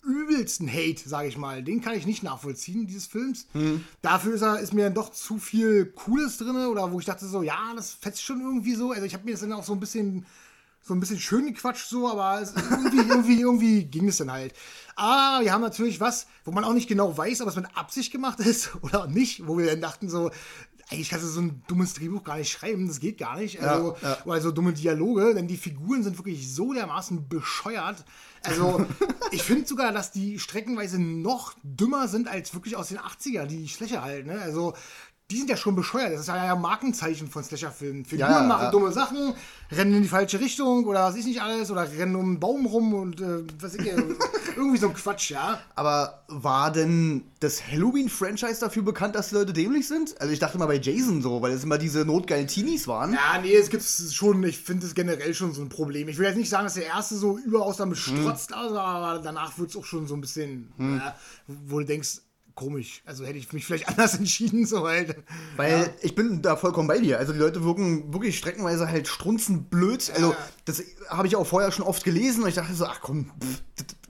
[0.04, 3.48] übelsten Hate, sage ich mal, den kann ich nicht nachvollziehen, dieses Films.
[4.02, 7.26] Dafür ist, er, ist mir dann doch zu viel Cooles drin oder wo ich dachte
[7.26, 8.92] so, ja, das fetzt schon irgendwie so.
[8.92, 10.26] Also ich habe mir das dann auch so ein bisschen
[10.86, 14.54] so ein bisschen schön gequatscht so, aber es, irgendwie, irgendwie, irgendwie ging es dann halt.
[14.96, 18.12] Aber wir haben natürlich was, wo man auch nicht genau weiß, ob es mit Absicht
[18.12, 20.30] gemacht ist oder nicht, wo wir dann dachten so,
[21.10, 23.62] kannst du so ein dummes Drehbuch gar nicht schreiben, das geht gar nicht.
[23.62, 24.18] Also, ja.
[24.26, 28.06] Oder so dumme Dialoge, denn die Figuren sind wirklich so dermaßen bescheuert.
[28.44, 28.86] Also,
[29.32, 33.68] ich finde sogar, dass die streckenweise noch dümmer sind als wirklich aus den 80er, die
[33.68, 34.42] Schlächer halt, ne?
[34.42, 34.74] Also,
[35.32, 36.14] die sind ja schon bescheuert.
[36.14, 38.06] Das ist ja ein Markenzeichen von Slasher-Filmen.
[38.06, 38.72] Figuren Ja, machen ja.
[38.72, 39.34] dumme Sachen,
[39.72, 42.66] rennen in die falsche Richtung oder was ist nicht alles oder rennen um einen Baum
[42.66, 43.88] rum und äh, was ich,
[44.56, 45.60] irgendwie so ein Quatsch, ja.
[45.76, 50.20] Aber war denn das Halloween-Franchise dafür bekannt, dass Leute dämlich sind?
[50.22, 53.14] Also ich dachte mal bei Jason so, weil es immer diese notgeilen Teenies waren.
[53.14, 56.10] Ja, nee, es gibt schon, ich finde es generell schon so ein Problem.
[56.10, 58.22] Ich will jetzt nicht sagen, dass der erste so überaus damit Hm.
[58.22, 61.12] strotzt, also, aber danach wird es auch schon so ein bisschen, äh,
[61.48, 62.20] wo du denkst,
[62.56, 63.02] komisch.
[63.06, 65.16] Also hätte ich mich vielleicht anders entschieden, so halt.
[65.56, 67.20] Weil ich bin da vollkommen bei dir.
[67.20, 70.12] Also die Leute wirken wirklich streckenweise halt strunzenblöd.
[70.16, 70.36] Also
[70.66, 73.62] das habe ich auch vorher schon oft gelesen und ich dachte so, ach komm, pff,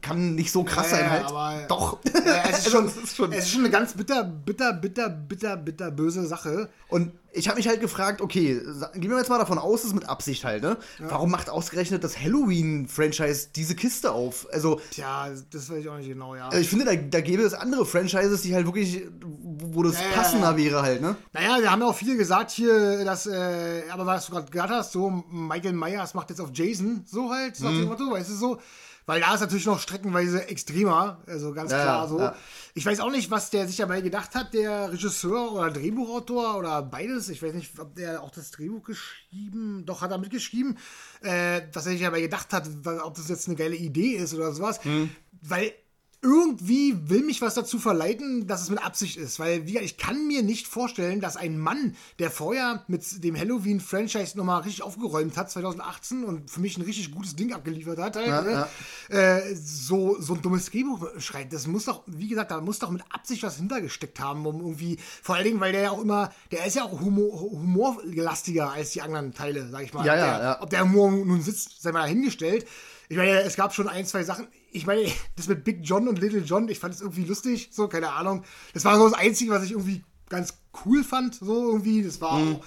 [0.03, 1.25] kann nicht so krass Ja, sein halt.
[1.25, 1.97] aber- Doch.
[2.05, 4.71] Ja, es, ist Also, schon, es ist schon- es ist schon eine ganz bitter, bitter,
[4.73, 6.69] bitter, bitter, bitter böse Sache.
[6.89, 8.61] Und ich habe mich halt gefragt, okay,
[8.93, 10.77] gehen wir jetzt mal davon aus, das ist mit Absicht halt, ne?
[10.99, 14.47] Warum macht ausgerechnet das Halloween-Franchise diese Kiste auf?
[14.51, 16.45] Also, Tja, das weiß ich auch nicht genau, ja.
[16.49, 20.01] also ich finde, da, da gäbe es andere Franchises, die halt wirklich, wo das Ja,
[20.09, 20.57] ja, passender ja.
[20.57, 21.15] wäre halt, ne?
[21.33, 24.69] Naja, wir haben ja auch viele gesagt hier, dass, äh, aber was du gerade gehört
[24.69, 28.35] hast, so Michael Myers macht jetzt auf Jason, so halt, nach dem Motto, weißt du
[28.35, 28.59] so.
[29.05, 32.19] Weil da ist natürlich noch streckenweise extremer, also ganz Ja, klar so.
[32.19, 32.35] ja.
[32.73, 36.81] Ich weiß auch nicht, was der sich dabei gedacht hat, der Regisseur oder Drehbuchautor oder
[36.81, 37.27] beides.
[37.29, 40.77] Ich weiß nicht, ob der auch das Drehbuch geschrieben, doch hat er mitgeschrieben,
[41.21, 42.67] äh, was er sich dabei gedacht hat,
[43.03, 44.83] ob das jetzt eine geile Idee ist oder sowas.
[44.85, 45.09] Mhm.
[45.41, 45.73] Weil
[46.23, 49.39] irgendwie will mich was dazu verleiten, dass es mit Absicht ist.
[49.39, 54.37] Weil wie, ich kann mir nicht vorstellen, dass ein Mann, der vorher mit dem Halloween-Franchise
[54.37, 58.27] nochmal richtig aufgeräumt hat, 2018, und für mich ein richtig gutes Ding abgeliefert hat, halt,
[58.27, 58.67] Ja, ne?
[59.09, 61.51] Äh, so, so ein dummes Drehbuch schreibt.
[61.51, 64.97] Das muss doch, wie gesagt, da muss doch mit Absicht was hintergesteckt haben, um irgendwie,
[65.21, 68.91] vor allen Dingen, weil der ja auch immer, der ist ja auch humor, humorlastiger als
[68.91, 70.05] die anderen Teile, sag ich mal.
[70.05, 70.61] Ja, Ob ja, der, ja.
[70.61, 72.65] Ob der Humor nun sitzt, sei mal dahingestellt.
[73.09, 74.47] Ich meine, es gab schon ein, zwei Sachen.
[74.73, 75.05] Ich meine,
[75.35, 78.43] das mit Big John und Little John, ich fand es irgendwie lustig, so, keine Ahnung.
[78.73, 80.55] Das war so das Einzige, was ich irgendwie ganz
[80.85, 82.03] cool fand, so irgendwie.
[82.03, 82.55] Das war Mhm.
[82.57, 82.65] auch,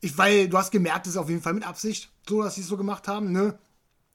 [0.00, 2.62] ich, weil du hast gemerkt, das ist auf jeden Fall mit Absicht, so, dass sie
[2.62, 3.58] es so gemacht haben, ne?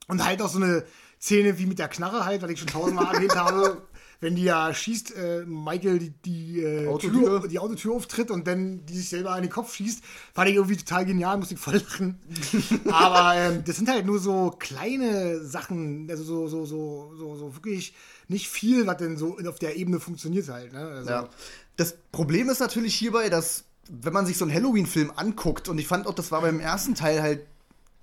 [0.07, 0.85] Und halt auch so eine
[1.21, 3.81] Szene wie mit der Knarre halt, was ich schon tausendmal erwähnt habe.
[4.19, 7.41] Wenn die ja schießt, äh, Michael die, die, äh, Autotür.
[7.41, 10.03] Tür, die Autotür auftritt und dann die sich selber an den Kopf schießt,
[10.33, 12.19] fand ich irgendwie total genial, musste ich voll lachen.
[12.91, 17.55] Aber ähm, das sind halt nur so kleine Sachen, also so, so, so, so, so
[17.55, 17.93] wirklich
[18.27, 20.73] nicht viel, was denn so auf der Ebene funktioniert halt.
[20.73, 20.79] Ne?
[20.79, 21.29] Also, Ja.
[21.75, 25.87] Das Problem ist natürlich hierbei, dass, wenn man sich so einen Halloween-Film anguckt, und ich
[25.87, 27.41] fand auch, das war beim ersten Teil halt,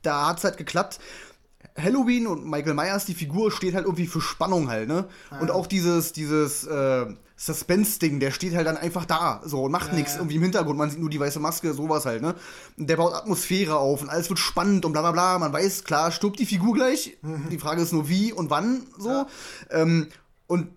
[0.02, 1.00] da hat es halt geklappt.
[1.76, 5.08] Halloween und Michael Myers, die Figur, steht halt irgendwie für Spannung halt, ne?
[5.40, 7.06] Und auch dieses, dieses äh,
[7.36, 10.18] Suspense-Ding, der steht halt dann einfach da, so, und macht nichts ja.
[10.20, 12.36] irgendwie im Hintergrund, man sieht nur die weiße Maske, sowas halt, ne?
[12.78, 15.82] Und der baut Atmosphäre auf und alles wird spannend und bla bla bla, man weiß,
[15.82, 17.18] klar, stirbt die Figur gleich,
[17.50, 19.26] die Frage ist nur wie und wann, so.
[19.70, 20.08] Ähm,
[20.46, 20.68] und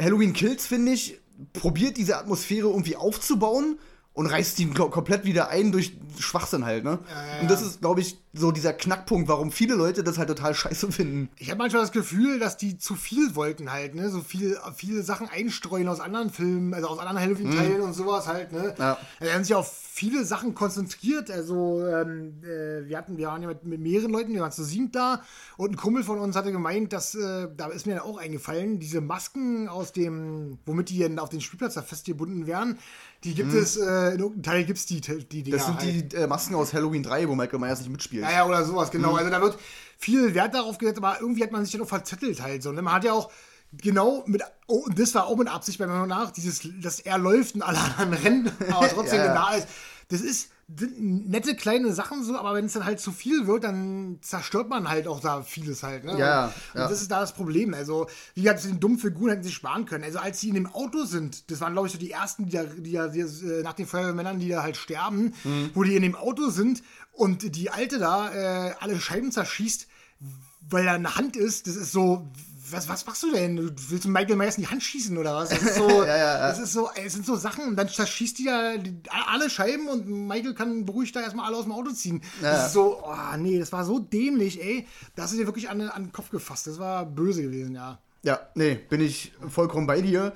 [0.00, 1.18] Halloween Kills, finde ich,
[1.54, 3.78] probiert diese Atmosphäre irgendwie aufzubauen
[4.18, 6.98] und reißt die ko- komplett wieder ein durch Schwachsinn halt, ne?
[7.08, 7.68] ja, Und das ja.
[7.68, 11.28] ist, glaube ich, so dieser Knackpunkt, warum viele Leute das halt total scheiße finden.
[11.38, 14.10] Ich habe manchmal das Gefühl, dass die zu viel wollten halt, ne?
[14.10, 18.52] So viel, viele Sachen einstreuen aus anderen Filmen, also aus anderen Halloween-Teilen und sowas halt,
[18.52, 18.74] ne?
[18.78, 18.98] Ja.
[19.20, 21.30] Also, haben sich auf viele Sachen konzentriert.
[21.30, 24.64] Also, ähm, äh, wir hatten, wir waren ja mit, mit mehreren Leuten, wir waren zu
[24.64, 25.22] sieben da
[25.56, 28.78] und ein Kumpel von uns hatte gemeint, dass, äh, da ist mir dann auch eingefallen,
[28.80, 32.78] diese Masken aus dem, womit die dann auf den Spielplatz da festgebunden werden,
[33.24, 33.80] die gibt es, äh,
[34.14, 36.12] in irgendeinem Teil gibt es die, die Dinger Das sind halt.
[36.12, 38.22] die äh, Masken aus Halloween 3, wo Michael Myers nicht mitspielt.
[38.22, 39.12] Ja, ja, oder sowas, genau.
[39.12, 39.18] Mhm.
[39.18, 39.58] Also da wird
[39.98, 42.70] viel Wert darauf gesetzt, aber irgendwie hat man sich dann auch verzettelt halt so.
[42.70, 42.80] Ne?
[42.82, 43.30] Man hat ja auch
[43.72, 47.18] genau mit, oh, und das war auch mit Absicht bei mir nach, dieses, dass er
[47.18, 49.34] läuft und alle anderen rennen, aber trotzdem Ja, ja.
[49.34, 49.68] da ist.
[50.10, 53.64] Das ist sind nette kleine Sachen so, aber wenn es dann halt zu viel wird,
[53.64, 56.04] dann zerstört man halt auch da vieles halt.
[56.04, 56.18] Ne?
[56.18, 56.88] Ja, und, ja.
[56.88, 57.72] das ist da das Problem.
[57.72, 60.04] Also, wie gesagt, den dummen Figuren hätten sie sparen können.
[60.04, 62.52] Also, als sie in dem Auto sind, das waren, glaube ich, so die ersten, die
[62.52, 65.70] da, die da die, äh, nach den Feuerwehrmännern, die da halt sterben, Mhm.
[65.72, 68.30] wo die in dem Auto sind und die Alte da
[68.68, 69.86] äh, alle Scheiben zerschießt,
[70.68, 72.28] weil da eine Hand ist, das ist so.
[72.70, 73.56] Was, was machst du denn?
[73.56, 75.50] Du willst du Michael Myers in die Hand schießen oder was?
[75.50, 76.48] Das ist so, Ja, ja, ja.
[76.48, 79.88] Das ist so, es sind so Sachen und dann zerschießt die da die, alle Scheiben
[79.88, 82.22] und Michael kann beruhigt da erstmal alle aus dem Auto ziehen.
[82.42, 82.52] Ja.
[82.52, 84.86] Das ist so, oh nee, das war so dämlich, ey.
[85.14, 86.66] Da hast du dir wirklich an, an den Kopf gefasst.
[86.66, 87.98] Das war böse gewesen, ja.
[88.22, 90.32] Ja, nee, bin ich vollkommen bei dir.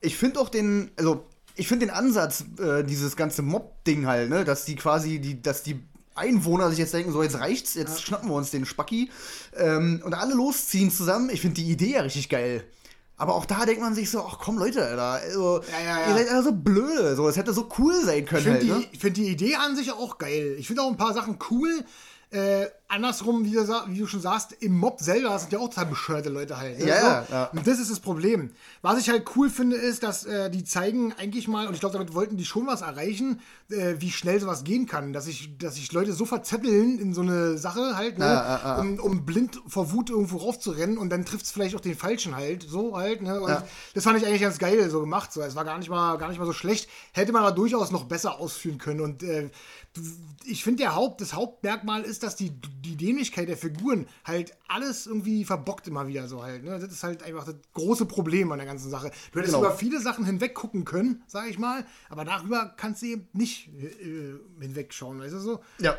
[0.00, 4.44] Ich finde auch den, also ich finde den Ansatz, äh, dieses ganze Mob-Ding halt, ne,
[4.44, 5.82] dass die quasi, die, dass die
[6.14, 9.10] Einwohner sich jetzt denken, so jetzt reicht's, jetzt schnappen wir uns den Spacki
[9.56, 11.30] ähm, und alle losziehen zusammen.
[11.30, 12.64] Ich finde die Idee ja richtig geil.
[13.16, 16.08] Aber auch da denkt man sich so, ach komm Leute, Alter, also, Ja, ja, ja.
[16.08, 18.80] ihr seid alle so blöde, so, es hätte so cool sein können Ich finde halt,
[18.80, 18.86] ne?
[18.90, 20.56] die, ich find die Idee an sich auch geil.
[20.58, 21.84] Ich finde auch ein paar Sachen cool.
[22.32, 25.86] Äh, andersrum, wie du, wie du schon sagst, im Mob selber sind ja auch total
[25.86, 26.78] bescheuerte Leute halt.
[26.78, 26.86] ne?
[26.88, 27.32] Ja, So.
[27.34, 27.44] ja.
[27.52, 28.50] Und das ist das Problem.
[28.80, 31.94] Was ich halt cool finde, ist, dass äh, die zeigen eigentlich mal, und ich glaube,
[31.94, 33.40] damit wollten die schon was erreichen,
[33.70, 35.12] äh, wie schnell sowas gehen kann.
[35.12, 38.24] Dass sich dass sich Leute so verzetteln in so eine Sache halt, ne?
[38.24, 38.78] Ja, ja.
[38.80, 42.34] Um, um blind vor Wut irgendwo raufzurennen und dann trifft es vielleicht auch den Falschen
[42.34, 43.40] halt, so halt, ne?
[43.40, 43.62] Und
[43.94, 45.32] das fand ich eigentlich ganz geil so gemacht.
[45.32, 45.42] So.
[45.42, 46.88] Es war gar nicht mal, gar nicht mal so schlecht.
[47.12, 49.00] Hätte man aber durchaus noch besser ausführen können.
[49.02, 49.50] Und äh,
[50.44, 52.50] ich finde, der Haupt, das Hauptmerkmal ist, dass die,
[52.82, 56.64] die Dämlichkeit der Figuren halt alles irgendwie verbockt immer wieder so halt.
[56.64, 56.78] Ne?
[56.78, 59.10] Das ist halt einfach das große Problem an der ganzen Sache.
[59.32, 59.66] Du hättest Genau.
[59.66, 63.68] über viele Sachen hinweg gucken können, sage ich mal, aber darüber kannst du eben nicht
[63.68, 65.60] äh, hinwegschauen, weißt du so?
[65.78, 65.98] Ja,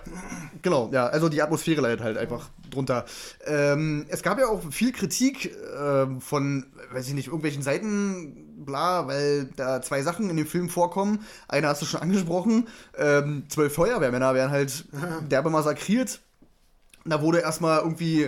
[0.62, 3.06] genau, ja, also die Atmosphäre leidet halt einfach drunter.
[3.46, 9.08] Ähm, es gab ja auch viel Kritik ähm, von, weiß ich nicht, irgendwelchen Seiten, bla,
[9.08, 11.20] weil da zwei Sachen in dem Film vorkommen.
[11.48, 14.86] Eine hast du schon angesprochen, ähm, zwölf Feuerwehrmänner werden halt
[15.30, 16.20] derbe massakriert.
[17.06, 18.24] Da wurde erstmal irgendwie,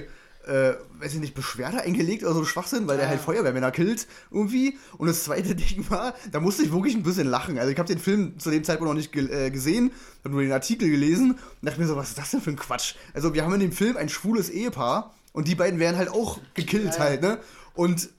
[0.46, 4.78] äh, weiß ich nicht, Beschwerde eingelegt oder so Schwachsinn, weil der halt Feuerwehrmänner killt irgendwie.
[4.98, 7.58] Und das zweite Ding war, da musste ich wirklich ein bisschen lachen.
[7.58, 9.92] Also ich habe den Film zu dem Zeitpunkt noch nicht ge äh, gesehen,
[10.24, 12.58] habe nur den Artikel gelesen und dachte mir so, was ist das denn für ein
[12.58, 12.96] Quatsch?
[13.14, 16.40] Also wir haben in dem Film ein schwules Ehepaar und die beiden werden halt auch
[16.54, 17.40] gekillt halt, ne?
[17.76, 18.10] Und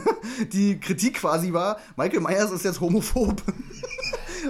[0.52, 3.40] die Kritik quasi war, Michael Myers ist jetzt homophob.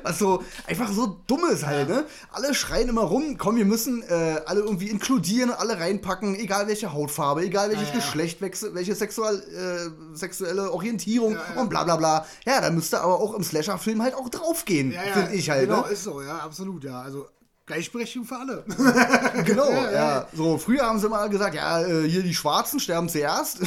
[0.03, 2.07] Was so einfach so dumm ist halt, ne?
[2.33, 6.93] Alle schreien immer rum, komm, wir müssen äh, alle irgendwie inkludieren, alle reinpacken, egal welche
[6.93, 8.01] Hautfarbe, egal welches Ja, ja.
[8.01, 12.27] Geschlecht, welche sexual, äh, sexuelle Orientierung und bla bla bla.
[12.47, 15.69] Ja, da müsste aber auch im Slasher-Film halt auch draufgehen, Ja, ja, finde ich halt,
[15.69, 15.89] Genau, ne?
[15.93, 17.03] ist so, ja, absolut, ja.
[17.03, 17.27] Also
[17.67, 18.65] Gleichberechtigung für alle.
[19.47, 20.29] Genau, Ja, ja, ja.
[20.35, 23.61] So, früher haben sie mal gesagt, ja, äh, hier die Schwarzen sterben zuerst.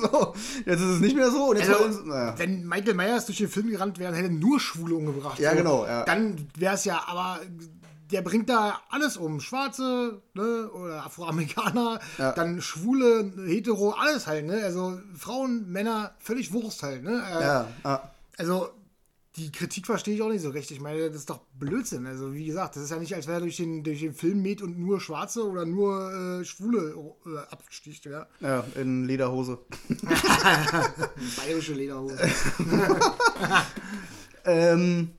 [0.12, 0.34] so,
[0.66, 1.52] jetzt ist es nicht mehr so.
[1.52, 2.34] Also, sie- naja.
[2.36, 5.38] wenn Michael Myers durch den Film gerannt wäre, hätte nur Schwule umgebracht.
[5.38, 6.04] Ja, genau, ja.
[6.04, 7.40] Dann wäre es ja, aber
[8.10, 9.38] der bringt da alles um.
[9.40, 12.32] Schwarze, ne, oder Afroamerikaner, Ja.
[12.32, 14.62] dann Schwule, Hetero, alles halt, ne?
[14.64, 17.22] Also Frauen, Männer, völlig Wurst halt, ne?
[17.30, 18.10] Äh, Ja, ja.
[18.36, 18.70] Also,
[19.40, 20.70] die Kritik verstehe ich auch nicht so recht.
[20.70, 22.06] Ich meine, das ist doch Blödsinn.
[22.06, 24.42] Also, wie gesagt, das ist ja nicht, als wäre er durch den, durch den Film
[24.42, 26.94] mäht und nur Schwarze oder nur äh, Schwule
[27.26, 28.26] äh, absticht, ja.
[28.40, 29.58] ja, in Lederhose.
[31.36, 32.18] Bayerische Lederhose.
[34.44, 35.10] Ähm,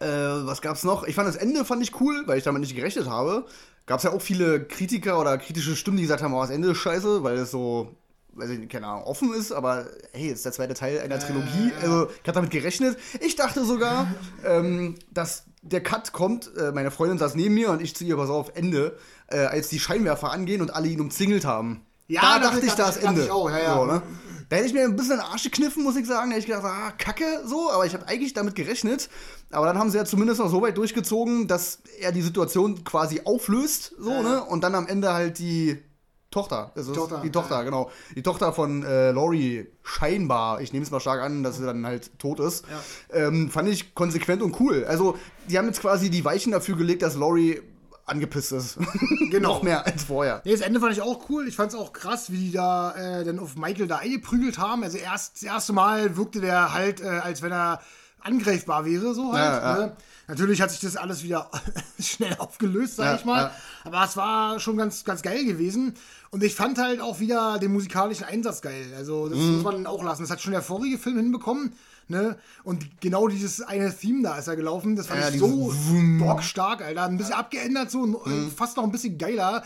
[0.00, 1.04] äh, was gab's noch?
[1.04, 3.46] Ich fand das Ende fand ich cool, weil ich damit nicht gerechnet habe.
[3.86, 6.78] Gab's ja auch viele Kritiker oder kritische Stimmen, die gesagt haben, oh, das Ende ist
[6.78, 7.94] scheiße, weil es so,
[8.36, 11.72] weiß ich nicht, keine Ahnung, offen ist, aber hey, ist der zweite Teil einer Trilogie.
[11.80, 12.98] Also, ich habe damit gerechnet.
[13.20, 14.06] Ich dachte sogar,
[14.44, 18.16] ähm, dass der Cut kommt, äh, meine Freundin saß neben mir und ich zu ihr,
[18.16, 18.96] pass auf, Ende,
[19.28, 21.86] äh, als die Scheinwerfer angehen und alle ihn umzingelt haben.
[22.06, 23.24] Ja, da dachte ich, da ist Ende.
[23.24, 23.74] ich auch, ja, ja.
[23.76, 24.02] So, ne?
[24.48, 26.30] Da hätte ich mir ein bisschen den Arsch gekniffen, muss ich sagen.
[26.30, 29.08] Da hätte ich gedacht, ah, kacke, so, aber ich habe eigentlich damit gerechnet.
[29.50, 33.22] Aber dann haben sie ja zumindest noch so weit durchgezogen, dass er die Situation quasi
[33.24, 34.44] auflöst, so, ne?
[34.44, 35.82] Und dann am Ende halt die
[36.34, 36.72] Tochter.
[36.74, 37.62] Das ist Tochter, die Tochter, ja.
[37.62, 37.90] genau.
[38.14, 41.86] Die Tochter von äh, Laurie, scheinbar, ich nehme es mal stark an, dass sie dann
[41.86, 42.64] halt tot ist.
[43.12, 44.84] Ähm, fand ich konsequent und cool.
[44.84, 45.16] Also,
[45.48, 47.62] die haben jetzt quasi die Weichen dafür gelegt, dass Laurie
[48.06, 48.78] angepisst ist.
[49.30, 49.54] Genau.
[49.54, 50.42] noch mehr als vorher.
[50.44, 51.48] Nee, das Ende fand ich auch cool.
[51.48, 54.84] Ich fand es auch krass, wie die da äh, dann auf Michael da eingeprügelt haben.
[54.84, 57.80] Also erst das erste Mal wirkte der halt, äh, als wenn er
[58.20, 59.44] angreifbar wäre, so halt.
[59.44, 59.86] Ja, ja.
[59.86, 59.96] Ne?
[60.28, 61.50] Natürlich hat sich das alles wieder
[62.00, 63.42] schnell aufgelöst, sag Ja, ich mal.
[63.42, 63.52] ja.
[63.84, 65.94] Aber es war schon ganz, ganz geil gewesen.
[66.34, 68.86] Und ich fand halt auch wieder den musikalischen Einsatz geil.
[68.96, 69.54] Also das Mhm.
[69.54, 70.22] muss man auch lassen.
[70.22, 71.74] Das hat schon der vorige Film hinbekommen.
[72.08, 72.36] Ne?
[72.64, 74.96] Und genau dieses eine Theme da ist ja gelaufen.
[74.96, 75.72] Das fand Ja, ich so
[76.18, 77.04] bockstark, Alter.
[77.04, 78.50] Ein bisschen abgeändert, so Mhm.
[78.50, 79.62] fast noch ein bisschen geiler.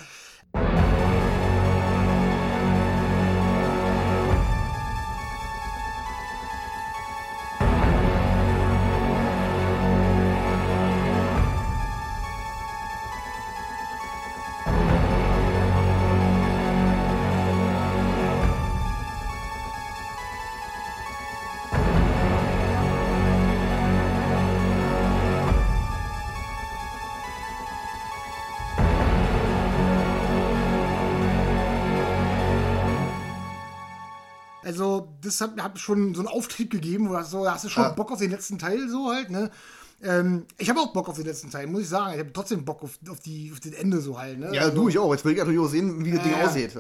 [35.29, 37.85] Das hat, hat schon so einen Auftrieb gegeben, wo das so, da hast du schon
[37.85, 37.91] Ja.
[37.91, 39.51] Bock auf den letzten Teil, so halt, ne?
[40.03, 42.13] Ähm, ich habe auch Bock auf den letzten Teil, muss ich sagen.
[42.13, 44.55] Ich habe trotzdem Bock auf, auf, die, auf den Ende so halt, ne?
[44.55, 45.13] Ja, also, du, ich auch.
[45.13, 46.77] Jetzt will ich natürlich auch sehen, wie das Ding aussieht.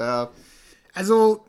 [0.95, 1.45] Also,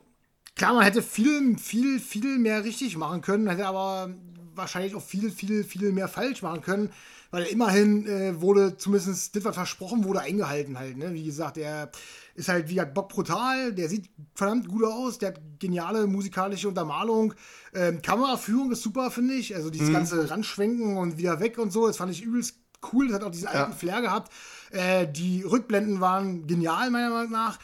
[0.55, 4.09] klar, man hätte viel, viel, viel mehr richtig machen können, hätte aber
[4.55, 6.89] wahrscheinlich auch viel, viel, viel mehr falsch machen können,
[7.31, 10.97] weil immerhin äh, wurde zumindest das, was versprochen wurde, eingehalten halt.
[10.97, 11.13] Ne?
[11.13, 11.91] Wie gesagt, der
[12.35, 16.67] ist halt wie gesagt Bock brutal, der sieht verdammt gut aus, der hat geniale musikalische
[16.67, 17.33] Untermalung.
[17.73, 19.55] Ähm, Kameraführung ist super, finde ich.
[19.55, 22.57] Also dieses ganze Ranschwenken und wieder weg und so, das fand ich übelst
[22.93, 23.07] cool.
[23.07, 24.31] Das hat auch diesen alten Flair gehabt.
[24.71, 27.59] Äh, die Rückblenden waren genial, meiner Meinung nach.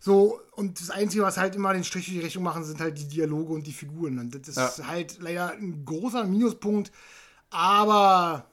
[0.00, 2.98] So, und das Einzige, was halt immer den Strich in die Rechnung machen, sind halt
[2.98, 4.18] die Dialoge und die Figuren.
[4.18, 4.86] Und das ist Ja.
[4.88, 6.92] halt leider ein großer Minuspunkt.
[7.50, 8.46] Aber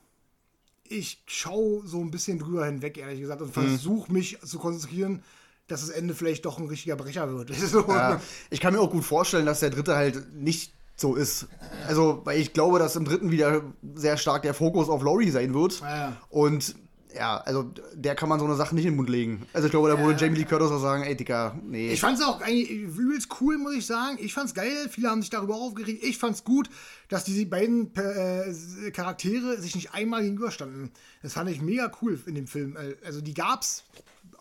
[0.92, 5.24] ich schaue so ein bisschen drüber hinweg, ehrlich gesagt, und versuche mich zu konzentrieren,
[5.68, 7.52] dass das Ende vielleicht doch ein richtiger Brecher wird.
[7.56, 7.88] So.
[7.88, 8.20] Ja,
[8.50, 11.48] ich kann mir auch gut vorstellen, dass der dritte halt nicht so ist.
[11.88, 13.62] Also, weil ich glaube, dass im dritten wieder
[13.96, 15.80] sehr stark der Fokus auf Laurie sein wird.
[15.80, 16.18] Ja, ja.
[16.30, 16.76] Und
[17.16, 19.46] ja, also der kann man so eine Sache nicht in den Mund legen.
[19.54, 21.92] Also ich glaube, da würde Jamie Lee Curtis auch sagen, ey Dicker, nee.
[21.92, 24.18] Ich fand's auch eigentlich übelst cool, muss ich sagen.
[24.20, 24.88] Ich fand's geil.
[24.90, 26.04] Viele haben sich darüber aufgeregt.
[26.04, 26.70] Ich fand's gut,
[27.10, 30.92] dass diese beiden äh, Charaktere sich nicht einmal gegenüberstanden.
[31.22, 32.76] Das fand ich mega cool in dem Film.
[32.78, 33.84] Äh, Also die gab's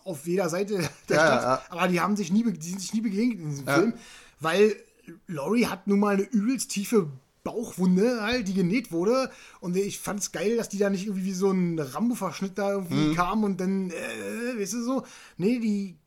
[0.03, 0.77] auf jeder Seite
[1.09, 1.61] der Ja, Stadt, ja.
[1.69, 3.75] aber die haben sich nie, die sind sich nie begegnet in diesem Ja.
[3.75, 3.93] Film,
[4.39, 4.75] weil
[5.27, 7.07] Laurie hat nun mal eine übelst tiefe
[7.43, 9.29] Bauchwunde halt, die genäht wurde.
[9.59, 13.07] Und ich fand's geil, dass die da nicht irgendwie wie so ein Rambo-Verschnitt da irgendwie
[13.09, 13.13] Mhm.
[13.15, 15.03] kam und dann, äh, weißt du so.
[15.37, 15.97] Nee, die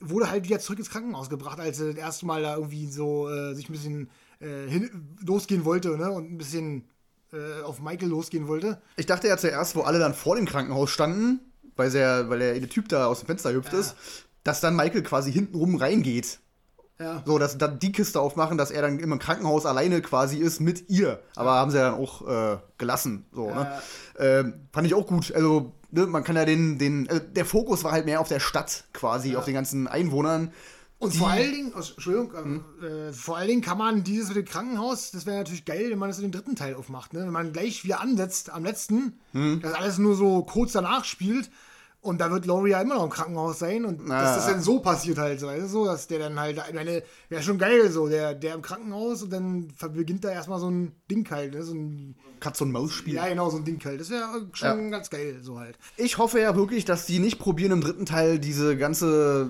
[0.00, 3.28] wurde halt wieder zurück ins Krankenhaus gebracht, als er das erste Mal da irgendwie so
[3.30, 4.10] äh, sich ein bisschen
[4.40, 4.90] äh, hin,
[5.24, 6.10] losgehen wollte ne?
[6.10, 6.84] und ein bisschen
[7.32, 8.80] äh, auf Michael losgehen wollte.
[8.96, 11.40] Ich dachte ja zuerst, wo alle dann vor dem Krankenhaus standen,
[11.76, 13.96] weil der, weil der, der Typ da aus dem Fenster hüpft ist,
[14.42, 16.40] dass dann Michael quasi hintenrum reingeht.
[16.98, 17.22] Ja.
[17.26, 20.88] So, dass dann die Kiste aufmachen, dass er dann im Krankenhaus alleine quasi ist mit
[20.88, 21.20] ihr.
[21.34, 23.26] Aber haben sie ja dann auch äh, gelassen.
[23.32, 23.80] So, ne?
[24.18, 25.32] Ähm, fand ich auch gut.
[25.34, 28.38] Also, ne, man kann ja den, den, äh, der Fokus war halt mehr auf der
[28.38, 30.52] Stadt quasi, auf den ganzen Einwohnern.
[30.98, 34.36] Und vor allen Dingen, oh, Entschuldigung, ähm, äh, vor allen Dingen kann man dieses mit
[34.36, 37.12] dem Krankenhaus, das wäre natürlich geil, wenn man das in den dritten Teil aufmacht.
[37.12, 37.20] Ne?
[37.20, 39.18] Wenn man gleich wieder ansetzt am letzten,
[39.60, 41.50] das alles nur so kurz danach spielt
[42.04, 44.80] und da wird Laurie ja immer noch im Krankenhaus sein und dass das dann so
[44.80, 47.90] passiert halt, so, weißt du, so, dass der dann halt, ich meine, wäre schon geil
[47.90, 51.62] so, der, der im Krankenhaus und dann beginnt da erstmal so ein Ding halt, ne?
[51.62, 53.14] so ein, Katz- und Maus-Spiel.
[53.14, 54.00] ja genau, so ein Ding halt.
[54.00, 55.78] Das wäre schon ganz geil, so halt.
[55.96, 59.48] Ich hoffe ja wirklich, dass die nicht probieren, im dritten Teil diese ganze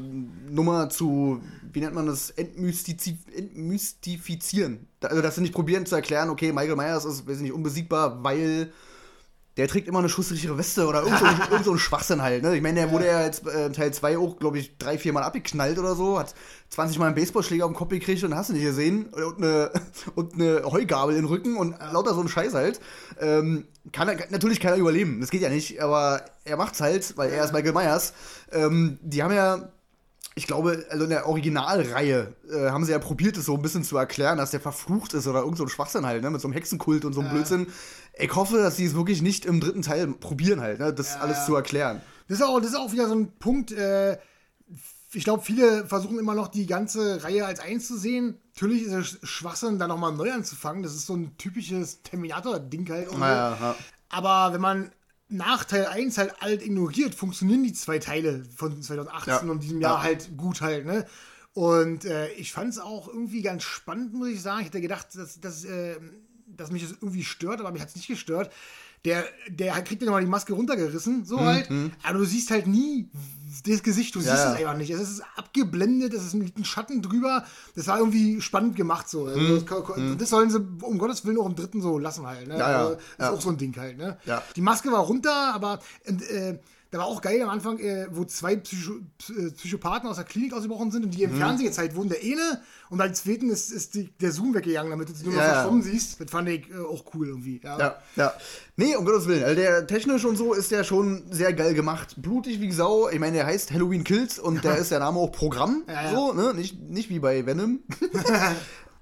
[0.48, 1.40] Nummer zu,
[1.72, 4.86] wie nennt man das, entmystizi entmystifizieren.
[5.00, 8.22] Also, dass sie nicht probieren zu erklären, okay, Michael Myers ist, weiß ich nicht, unbesiegbar,
[8.22, 8.72] weil
[9.56, 12.42] der trägt immer eine schusssichere Weste oder irgend so, irgend so ein Schwachsinn halt.
[12.42, 12.56] Ne?
[12.56, 15.22] Ich meine, der wurde ja jetzt äh, Teil 2 auch, glaube ich, drei, vier Mal
[15.22, 16.34] abgeknallt oder so, hat
[16.70, 19.06] 20 Mal einen Baseballschläger auf den Kopf gekriegt und hast du nicht gesehen.
[19.06, 19.70] Und eine,
[20.14, 22.80] und eine Heugabel im Rücken und lauter so ein Scheiß halt.
[23.20, 27.16] Ähm, kann er, natürlich kann er überleben, das geht ja nicht, aber er macht's halt,
[27.16, 28.14] weil er ist Michael Myers.
[28.50, 29.68] Ähm, die haben ja
[30.36, 33.84] ich glaube, also in der Originalreihe äh, haben sie ja probiert, es so ein bisschen
[33.84, 36.48] zu erklären, dass der verflucht ist oder irgend so ein Schwachsinn halt, ne, mit so
[36.48, 37.68] einem Hexenkult und so einem Blödsinn.
[38.18, 41.46] Ich hoffe, dass sie es wirklich nicht im dritten Teil probieren halt, ne, das alles
[41.46, 42.00] zu erklären.
[42.28, 44.18] Das ist auch, das ist auch wieder so ein Punkt, äh,
[45.12, 48.38] ich glaube, viele versuchen immer noch die ganze Reihe als eins zu sehen.
[48.54, 48.92] Natürlich ist
[49.22, 50.82] es Schwachsinn, da nochmal neu anzufangen.
[50.82, 53.12] Das ist so ein typisches Terminator-Ding halt.
[53.12, 53.18] Ja,
[53.50, 53.76] ja.
[54.08, 54.90] Aber wenn man
[55.28, 59.52] nach Teil 1 halt alt ignoriert, funktionieren die zwei Teile von 2018 Ja.
[59.52, 60.02] und diesem Jahr Ja.
[60.02, 61.06] halt gut halt, ne?
[61.52, 64.60] Und äh, ich fand es auch irgendwie ganz spannend, muss ich sagen.
[64.62, 65.96] Ich hätte gedacht, dass, dass, äh,
[66.56, 68.50] dass mich das irgendwie stört, aber mich hat es nicht gestört.
[69.04, 71.68] Der, der kriegt ja nochmal die Maske runtergerissen, so halt.
[72.02, 73.10] Aber du siehst halt nie
[73.66, 74.52] das Gesicht, du siehst ja.
[74.52, 74.90] es einfach nicht.
[74.90, 77.44] Es ist abgeblendet, es ist ein, Schatten drüber.
[77.74, 79.26] Das war irgendwie spannend gemacht so.
[79.26, 82.48] Also das, das sollen sie um Gottes Willen auch im dritten so lassen halt.
[82.48, 82.58] Ne?
[82.58, 82.78] Ja, ja.
[82.78, 83.98] Also, das ist auch so ein Ding halt.
[83.98, 84.18] Ne?
[84.24, 84.42] Ja.
[84.56, 86.54] Die Maske war runter, aber äh,
[86.94, 90.24] da war auch geil am Anfang, äh, wo zwei Psycho Psy- äh, Psychopathen aus der
[90.24, 91.38] Klinik ausgebrochen sind und die im Mhm.
[91.38, 92.08] Fernsehen gezeigt wurden.
[92.10, 95.40] Der eine und beim zweiten ist, ist die, der Zoom weggegangen, damit du nur noch
[95.40, 95.52] Ja, ja.
[95.54, 96.20] verschwommen siehst.
[96.20, 97.60] Das fand ich äh, auch cool irgendwie.
[97.64, 97.78] Ja.
[97.80, 98.32] Ja, ja.
[98.76, 99.42] Nee, um Gottes Willen.
[99.42, 102.14] Also der technisch und so ist der schon sehr geil gemacht.
[102.18, 103.08] Blutig wie Sau.
[103.08, 105.82] Ich meine, der heißt Halloween Kills und da ist der Name auch Programm.
[105.88, 106.10] Ja, ja.
[106.14, 106.54] So, ne?
[106.54, 107.80] Nicht, nicht wie bei Venom.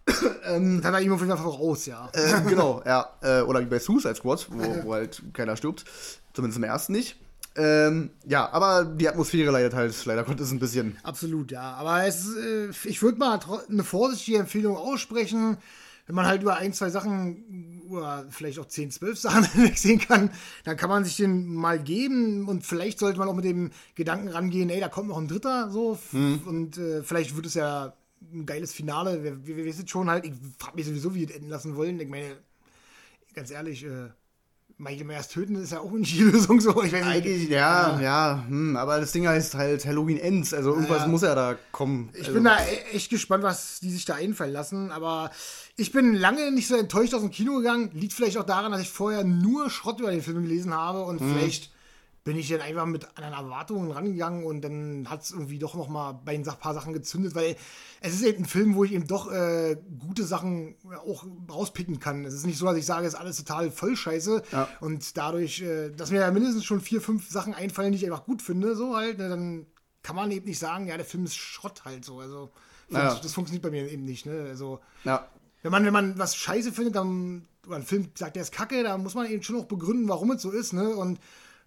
[0.04, 2.08] Das hat er ihm auf jeden Fall voraus, ja.
[2.12, 3.08] äh, genau, ja.
[3.44, 5.84] Oder wie bei Suicide Squad, wo, wo halt keiner stirbt.
[6.34, 7.20] Zumindest im ersten nicht.
[7.54, 10.96] Ähm, ja, aber die Atmosphäre leidet halt leider Gottes ein bisschen.
[11.02, 11.74] Absolut, ja.
[11.74, 15.58] Aber es, äh, ich würde mal eine vorsichtige Empfehlung aussprechen.
[16.06, 20.30] Wenn man halt über ein, zwei Sachen oder vielleicht auch 10, 12 Sachen wegsehen kann,
[20.64, 24.28] dann kann man sich den mal geben und vielleicht sollte man auch mit dem Gedanken
[24.28, 27.92] rangehen, ey, da kommt noch ein dritter so und äh, vielleicht wird es ja
[28.32, 29.22] ein geiles Finale.
[29.22, 31.76] Wir, wir, wir wissen schon halt, ich frage mich sowieso, wie wir das enden lassen
[31.76, 32.00] wollen.
[32.00, 32.36] Ich meine,
[33.34, 34.08] ganz ehrlich, äh,
[34.82, 36.70] Michael Myers töten ist ja auch nicht die Lösung so.
[36.82, 37.04] Ich weiß nicht.
[37.04, 41.06] Eigentlich, ja, ja, hm, aber das Ding heißt halt Halloween Ends, also irgendwas Ja.
[41.06, 42.10] muss ja da kommen.
[42.14, 44.90] Ich also, bin da e- echt gespannt, was die sich da einfallen lassen.
[44.90, 45.30] Aber
[45.76, 47.90] ich bin lange nicht so enttäuscht aus dem Kino gegangen.
[47.94, 51.20] Liegt vielleicht auch daran, dass ich vorher nur Schrott über den Film gelesen habe und
[51.20, 51.32] Mhm.
[51.34, 51.70] vielleicht
[52.24, 55.88] bin ich dann einfach mit anderen Erwartungen rangegangen und dann hat es irgendwie doch noch
[55.88, 57.56] mal bei ein paar Sachen gezündet, weil
[58.00, 62.24] es ist eben ein Film, wo ich eben doch äh, gute Sachen auch rauspicken kann.
[62.24, 64.68] Es ist nicht so, dass ich sage, es ist alles total voll scheiße Ja.
[64.80, 68.24] und dadurch, äh, dass mir ja mindestens schon vier, fünf Sachen einfallen, die ich einfach
[68.24, 69.66] gut finde, so halt, ne, dann
[70.02, 72.20] kann man eben nicht sagen, ja, der Film ist Schrott halt so.
[72.20, 72.50] Also
[72.88, 73.14] Ja.
[73.20, 74.26] das funktioniert bei mir eben nicht.
[74.26, 74.46] Ne?
[74.48, 75.26] Also Ja,
[75.62, 78.82] wenn man, wenn man was scheiße findet, dann, oder ein Film sagt, der ist kacke,
[78.82, 80.88] da muss man eben schon auch begründen, warum es so ist, ne?
[80.96, 81.18] Und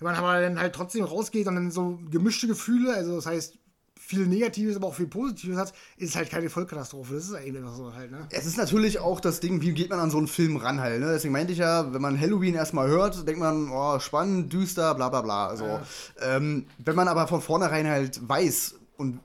[0.06, 3.58] man aber dann halt trotzdem rausgeht und dann so gemischte Gefühle, also das heißt,
[4.06, 7.16] viel Negatives, aber auch viel Positives hat, ist halt keine Vollkatastrophe.
[7.16, 8.28] Das ist eben einfach so halt, ne?
[8.30, 11.00] Es ist natürlich auch das Ding, wie geht man an so einen Film ran halt.
[11.00, 11.12] Ne?
[11.12, 15.10] Deswegen meinte ich ja, wenn man Halloween erstmal hört, denkt man, oh, spannend, düster, bla
[15.10, 15.48] bla bla.
[15.48, 15.80] Also,
[16.22, 19.20] ähm, wenn man aber von vornherein halt weiß und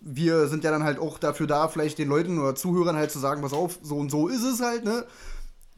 [0.00, 3.18] wir sind ja dann halt auch dafür da, vielleicht den Leuten oder Zuhörern halt zu
[3.18, 5.04] sagen, pass auf, so und so ist es halt, ne?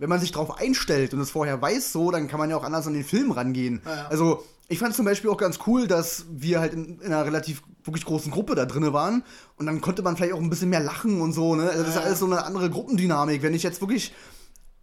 [0.05, 2.63] Wenn man sich drauf einstellt und es vorher weiß so, dann kann man ja auch
[2.63, 3.81] anders an den Film rangehen.
[3.87, 4.09] ja.
[4.11, 7.63] Also, ich fand zum Beispiel auch ganz cool, dass wir halt in, in einer relativ
[7.85, 9.25] wirklich großen Gruppe da drinne waren
[9.57, 11.71] und dann konnte man vielleicht auch ein bisschen mehr lachen und so, ne?
[11.71, 13.43] Also das ist alles so eine andere Gruppendynamik.
[13.43, 14.13] Wenn ich jetzt wirklich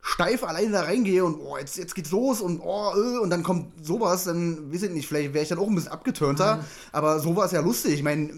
[0.02, 3.44] steif alleine da reingehe und oh, jetzt, jetzt geht's los und oh, äh, und dann
[3.44, 7.20] kommt sowas, dann weiß ich nicht, vielleicht wäre ich dann auch ein bisschen abgeturnter, aber
[7.20, 7.94] so war es ja lustig.
[7.94, 8.32] Ich meine,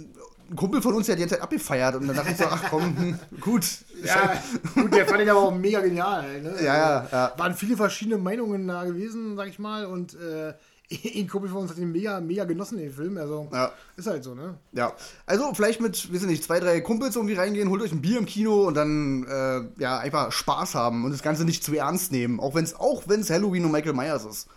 [0.54, 2.46] ein Kumpel von uns der hat die ganze Zeit abgefeiert und dann dachte ich so,
[2.46, 3.66] ach komm, gut.
[4.04, 4.42] Ja,
[4.76, 6.22] gut, der fand ich aber auch mega genial.
[6.22, 6.56] Halt, ne?
[6.64, 7.34] Ja, ja, ja.
[7.38, 9.86] Waren viele verschiedene Meinungen da gewesen, sag ich mal.
[9.86, 10.54] Und äh,
[11.16, 13.18] ein Kumpel von uns hat den mega, mega genossen, den Film.
[13.18, 13.72] Also, Ja.
[13.96, 14.56] ist halt so, ne?
[14.74, 14.94] Ja,
[15.26, 18.26] also vielleicht mit, ich nicht, zwei, drei Kumpels irgendwie reingehen, holt euch ein Bier im
[18.26, 22.40] Kino und dann äh, ja einfach Spaß haben und das Ganze nicht zu ernst nehmen,
[22.40, 24.48] auch wenn es auch wenn's Halloween und Michael Myers ist.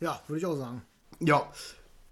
[0.00, 0.82] Ja, würde ich auch sagen.
[1.20, 1.42] Ja,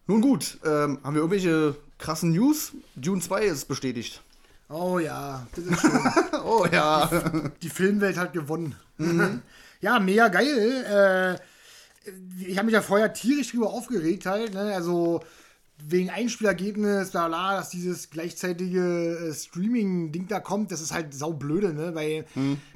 [0.06, 2.72] nun gut, ähm, haben wir irgendwelche krassen News?
[2.96, 4.22] Dune 2 ist bestätigt.
[4.68, 6.00] Oh ja, das ist schön.
[6.44, 7.08] Oh ja.
[7.62, 8.74] die Filmwelt hat gewonnen.
[9.80, 11.38] ja, mega geil.
[12.06, 12.10] Äh,
[12.44, 14.54] ich habe mich ja vorher tierisch drüber aufgeregt halt.
[14.54, 14.74] Ne?
[14.74, 15.22] Also
[15.86, 21.72] wegen Einspielergebnis, bla bla, dass dieses gleichzeitige äh, Streaming-Ding da kommt, das ist halt saublöde,
[21.74, 21.94] ne?
[21.94, 22.24] Weil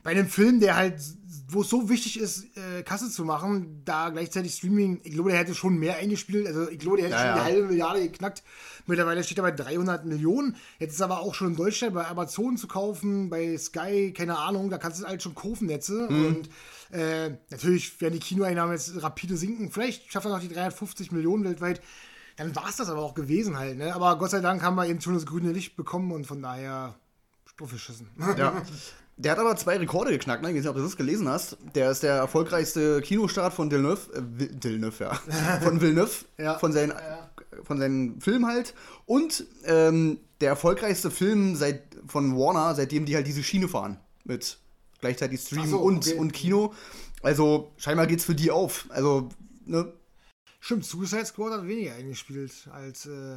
[0.03, 1.01] bei einem Film, der halt,
[1.49, 5.39] wo es so wichtig ist, äh, Kasse zu machen, da gleichzeitig Streaming, ich glaube, der
[5.39, 7.35] hätte schon mehr eingespielt, also ich glaube, der hätte Ja, schon ja.
[7.35, 8.43] die halbe Milliarde geknackt.
[8.87, 10.57] Mittlerweile steht er bei 300 Millionen.
[10.79, 14.69] Jetzt ist aber auch schon in Deutschland bei Amazon zu kaufen, bei Sky, keine Ahnung,
[14.71, 16.07] da kannst du halt schon kaufen Netze.
[16.11, 16.27] Mhm.
[16.27, 16.49] Und
[16.91, 19.71] äh, natürlich werden die Kinoeinnahmen jetzt rapide sinken.
[19.71, 21.81] Vielleicht schafft er noch die 350 Millionen weltweit.
[22.37, 23.79] Dann war es das aber auch gewesen halt.
[23.79, 23.95] Ne?
[23.95, 26.95] Aber Gott sei Dank haben wir eben schon das grüne Licht bekommen und von daher
[27.57, 28.09] draufgeschissen.
[28.37, 28.63] ja.
[29.17, 30.49] Der hat aber zwei Rekorde geknackt, ne?
[30.51, 31.57] Ich weiß nicht, ob du das gelesen hast.
[31.77, 35.15] Der ist der erfolgreichste Kinostart von Villeneuve, äh, Vil- Villeneuve, ja.
[35.63, 36.59] Von Villeneuve, Ja.
[36.59, 36.93] von, seinen,
[37.63, 38.75] von seinen Filmen halt.
[39.07, 43.99] Und ähm, der erfolgreichste Film seit, von Warner, seitdem die halt diese Schiene fahren.
[44.25, 44.59] Mit
[45.01, 46.19] gleichzeitig Stream so, und, okay.
[46.19, 46.75] und Kino.
[47.23, 48.87] Also scheinbar geht's für die auf.
[48.89, 49.29] Also,
[49.65, 49.93] ne?
[50.65, 53.05] Stimmt, Suicide Squad hat weniger eingespielt als.
[53.05, 53.37] Äh,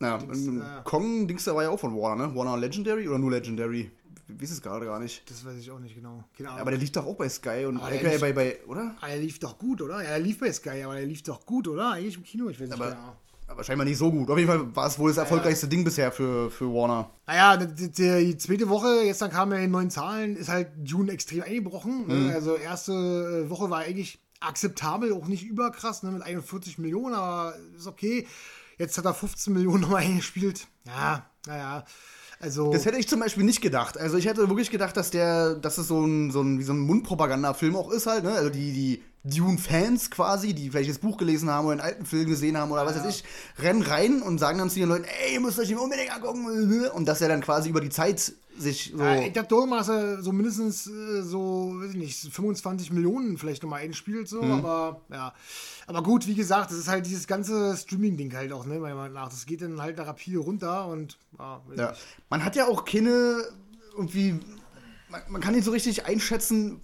[0.00, 0.82] Ja, Dings, ähm, ja.
[0.82, 2.34] Kong, Dings, der war ja auch von Warner, ne?
[2.36, 3.90] Warner Legendary oder nur Legendary?
[4.28, 5.28] Wie ist es gerade gar nicht.
[5.28, 6.22] das weiß ich auch nicht genau.
[6.36, 6.60] Keine Ahnung.
[6.60, 8.94] Aber der liegt doch auch bei Sky und äh, lief- bei, bei, oder?
[9.00, 10.00] Ah, er lief doch gut, oder?
[10.00, 11.90] Ja, er lief bei Sky, aber er lief doch gut, oder?
[11.90, 13.16] Eigentlich im Kino, ich weiß nicht Aber, genau.
[13.48, 14.30] aber scheinbar nicht so gut.
[14.30, 17.10] Auf jeden Fall war es wohl das erfolgreichste Ding bisher für, für Warner.
[17.26, 21.10] Naja, die, die, zweite Woche, jetzt dann kamen ja die neuen Zahlen, ist halt June
[21.10, 22.06] extrem eingebrochen.
[22.06, 22.26] Mhm.
[22.28, 22.32] Ne?
[22.34, 26.10] Also erste äh, Woche war eigentlich akzeptabel, auch nicht überkrass, ne?
[26.10, 28.26] mit 41 Millionen, aber ist okay.
[28.78, 30.66] Jetzt hat er 15 Millionen nochmal eingespielt.
[30.86, 31.84] Ja, naja.
[32.40, 32.72] Also.
[32.72, 33.96] Das hätte ich zum Beispiel nicht gedacht.
[33.96, 36.72] Also ich hätte wirklich gedacht, dass der, dass es so ein, so ein, wie so
[36.72, 38.32] ein Mundpropaganda-Film auch ist halt, ne?
[38.32, 42.26] Also die, die Dune-Fans quasi, die vielleicht das Buch gelesen haben oder einen alten Film
[42.28, 43.24] gesehen haben oder was weiß ich,
[43.58, 46.44] rennen rein und sagen dann zu den Leuten, ey, ihr müsst euch den unbedingt angucken.
[46.94, 49.02] Und dass er dann quasi über die Zeit sich so.
[49.02, 53.80] Ja, ich dass er so mindestens äh, so, weiß ich nicht, 25 Millionen vielleicht nochmal
[53.80, 54.52] einspielt, so, Mhm.
[54.52, 55.34] aber ja.
[55.86, 59.14] Aber gut, wie gesagt, das ist halt dieses ganze Streaming-Ding halt auch, ne, meiner Meinung
[59.14, 59.28] nach.
[59.28, 61.94] Das geht dann halt da rapide runter und ja, weiß Ja.
[62.30, 63.42] Man hat ja auch keine
[63.96, 64.38] irgendwie.
[65.08, 66.80] Man, man kann nicht so richtig einschätzen,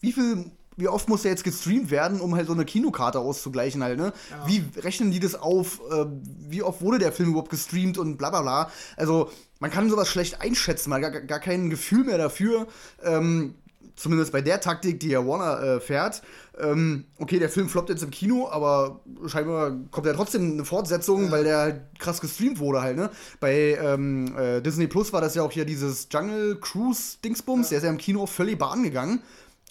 [0.00, 0.50] wie viel.
[0.76, 4.12] Wie oft muss der jetzt gestreamt werden, um halt so eine Kinokarte auszugleichen halt, ne?
[4.46, 5.80] Wie rechnen die das auf?
[5.90, 6.06] Äh,
[6.48, 8.70] wie oft wurde der Film überhaupt gestreamt und bla bla bla?
[8.96, 12.66] Also, man kann sowas schlecht einschätzen, man hat gar, gar kein Gefühl mehr dafür.
[13.02, 13.54] Ähm,
[13.96, 16.22] zumindest bei der Taktik, die ja Warner äh, fährt.
[16.58, 21.30] Ähm, okay, der Film floppt jetzt im Kino, aber scheinbar kommt ja trotzdem eine Fortsetzung,
[21.30, 23.10] weil der halt krass gestreamt wurde halt, ne?
[23.40, 27.78] Bei ähm, äh, Disney Plus war das ja auch hier dieses Jungle Cruise Dingsbums, der
[27.78, 29.22] ist ja im Kino völlig bahn gegangen.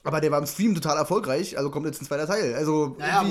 [0.03, 2.55] Aber der war im Stream total erfolgreich, also kommt jetzt ein zweiter Teil.
[2.55, 3.23] Also Naja,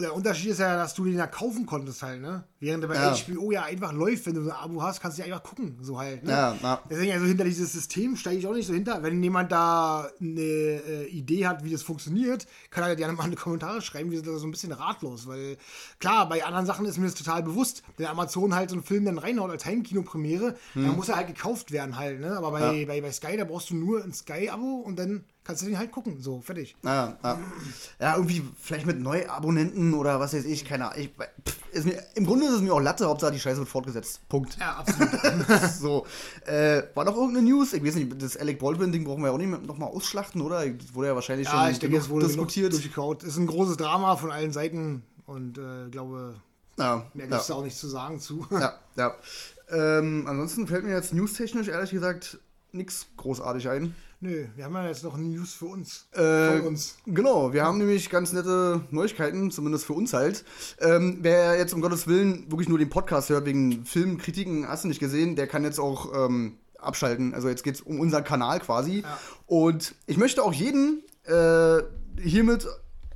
[0.00, 2.44] der Unterschied ist ja, dass du den ja kaufen konntest halt, ne?
[2.60, 3.14] Während der bei Ja.
[3.14, 5.78] HBO ja einfach läuft, wenn du so ein Abo hast, kannst du ja einfach gucken,
[5.80, 6.30] so halt, ne?
[6.32, 6.82] Ja, ja.
[6.90, 9.00] Deswegen, also hinter dieses System steige ich auch nicht so hinter.
[9.04, 13.30] Wenn jemand da eine äh, Idee hat, wie das funktioniert, kann er gerne mal in
[13.30, 14.10] die Kommentare schreiben.
[14.10, 15.56] Wir sind da so ein bisschen ratlos, weil
[16.00, 17.82] klar, bei anderen Sachen ist mir das total bewusst.
[17.96, 21.70] Wenn Amazon halt so einen Film dann reinhaut als Heimkinopremiere, dann muss er halt gekauft
[21.70, 22.36] werden halt, ne?
[22.36, 25.66] Aber bei, bei, bei Sky, da brauchst du nur ein Sky-Abo und dann kannst du
[25.66, 26.20] den halt gucken.
[26.20, 26.76] So, fertig.
[26.84, 27.38] Ja, ja.
[27.98, 31.02] ja, irgendwie vielleicht mit Neuabonnenten oder was weiß ich, keine Ahnung.
[31.02, 31.10] Ich,
[31.72, 34.28] ist mir, Im Grunde ist es mir auch Latte, Hauptsache die Scheiße wird fortgesetzt.
[34.28, 34.58] Punkt.
[34.60, 35.08] Ja, absolut.
[35.80, 36.06] so.
[36.44, 37.72] Äh, war noch irgendeine News?
[37.72, 40.68] Ich weiß nicht, das Alec Baldwin-Ding brauchen wir auch nicht nochmal ausschlachten, oder?
[40.68, 42.74] Das wurde ja wahrscheinlich ja, schon ich denke, es wurde diskutiert.
[42.74, 43.22] durchgekaut.
[43.22, 46.34] Ist ein großes Drama von allen Seiten und äh, glaube,
[46.76, 48.46] Ja, mehr ja, gibt es da auch nichts zu sagen zu.
[48.50, 49.14] ja, ja.
[49.70, 52.38] Ähm, ansonsten fällt mir jetzt newstechnisch ehrlich gesagt
[52.72, 53.94] nichts großartig ein.
[54.20, 56.08] Nö, wir haben ja jetzt noch News für uns.
[56.12, 56.96] Äh, uns.
[57.06, 60.44] Genau, wir haben nämlich ganz nette Neuigkeiten, zumindest für uns halt.
[60.80, 64.88] Ähm, wer jetzt um Gottes Willen wirklich nur den Podcast hört, wegen Filmkritiken, hast du
[64.88, 67.32] nicht gesehen, der kann jetzt auch ähm, abschalten.
[67.32, 69.02] Also jetzt geht es um unseren Kanal quasi.
[69.02, 69.18] Ja.
[69.46, 71.78] Und ich möchte auch jeden äh,
[72.20, 72.66] hiermit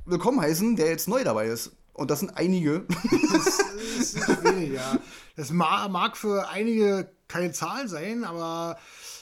[0.05, 1.73] willkommen heißen, der jetzt neu dabei ist.
[1.91, 2.85] Und das sind einige.
[3.33, 3.59] Das
[3.99, 4.97] ist nicht wenig, ja.
[5.35, 8.77] Das ma- mag für einige keine Zahl sein, aber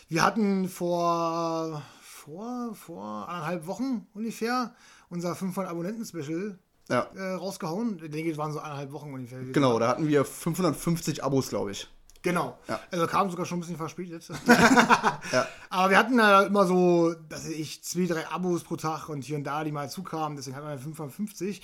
[0.09, 4.73] wir hatten vor, vor, vor anderthalb Wochen ungefähr
[5.09, 6.57] unser 500 Abonnenten-Special
[6.89, 8.01] ja, äh, rausgehauen.
[8.03, 9.43] Ich denke, es waren so anderthalb Wochen ungefähr.
[9.43, 11.87] genau, da hatten wir 550 Abos, glaube ich.
[12.23, 12.59] Genau.
[12.67, 12.79] Ja.
[12.91, 14.27] Also kam sogar schon ein bisschen verspätet.
[15.31, 15.47] Ja.
[15.69, 19.37] Aber wir hatten ja immer so, dass ich zwei, drei Abos pro Tag und hier
[19.37, 20.35] und da, die mal zukamen.
[20.35, 21.61] Deswegen hatten wir 550.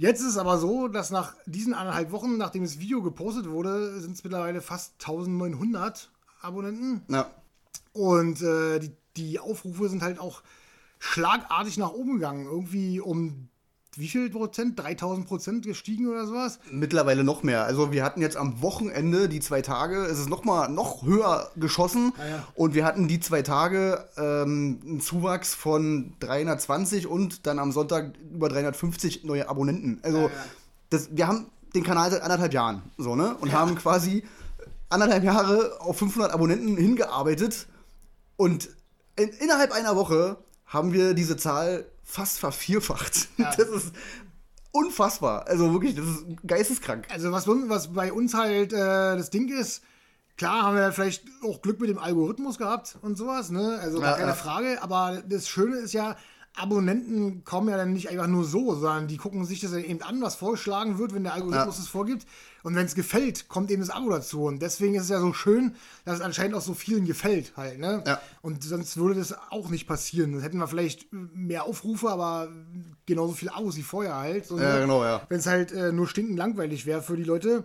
[0.00, 4.00] Jetzt ist es aber so, dass nach diesen anderthalb Wochen, nachdem das Video gepostet wurde,
[4.00, 7.02] sind es mittlerweile fast 1900 Abonnenten.
[7.08, 7.30] Ja.
[7.92, 10.42] Und äh, die, die Aufrufe sind halt auch
[11.00, 12.46] schlagartig nach oben gegangen.
[12.46, 13.49] Irgendwie um
[13.96, 14.78] wie viel Prozent?
[14.78, 16.58] 3000 Prozent gestiegen oder sowas?
[16.70, 17.64] Mittlerweile noch mehr.
[17.64, 21.50] Also wir hatten jetzt am Wochenende die zwei Tage, es ist noch mal noch höher
[21.56, 22.46] geschossen Ah, ja.
[22.54, 28.12] und wir hatten die zwei Tage ähm, einen Zuwachs von 320 und dann am Sonntag
[28.32, 29.98] über 350 neue Abonnenten.
[30.02, 30.30] Also Ja, ja.
[30.90, 34.24] Das, wir haben den Kanal seit anderthalb Jahren so ne und haben quasi
[34.88, 37.66] anderthalb Jahre auf 500 Abonnenten hingearbeitet
[38.36, 38.70] und
[39.16, 40.36] in, innerhalb einer Woche
[40.66, 43.28] haben wir diese Zahl fast vervierfacht.
[43.36, 43.50] Ja.
[43.56, 43.92] Das ist
[44.72, 45.46] unfassbar.
[45.46, 47.06] Also wirklich, das ist geisteskrank.
[47.10, 48.76] Also was, was bei uns halt äh,
[49.16, 49.82] das Ding ist,
[50.36, 53.78] klar haben wir vielleicht auch Glück mit dem Algorithmus gehabt und sowas, ne?
[53.80, 54.34] Also Ja, keine ja.
[54.34, 54.82] Frage.
[54.82, 56.16] Aber das Schöne ist ja,
[56.54, 60.20] Abonnenten kommen ja dann nicht einfach nur so, sondern die gucken sich das eben an,
[60.20, 62.26] was vorgeschlagen wird, wenn der Algorithmus es vorgibt.
[62.62, 64.44] Und wenn es gefällt, kommt eben das Abo dazu.
[64.44, 67.78] Und deswegen ist es ja so schön, dass es anscheinend auch so vielen gefällt halt,
[67.78, 68.02] ne?
[68.06, 68.20] Ja.
[68.42, 70.32] Und sonst würde das auch nicht passieren.
[70.32, 72.48] Dann hätten wir vielleicht mehr Aufrufe, aber
[73.06, 74.46] genauso viele Abos wie vorher halt.
[74.46, 74.80] So, Ja, ne?
[74.82, 75.22] genau, ja.
[75.28, 77.64] wenn es halt äh, nur stinkend langweilig wäre für die Leute.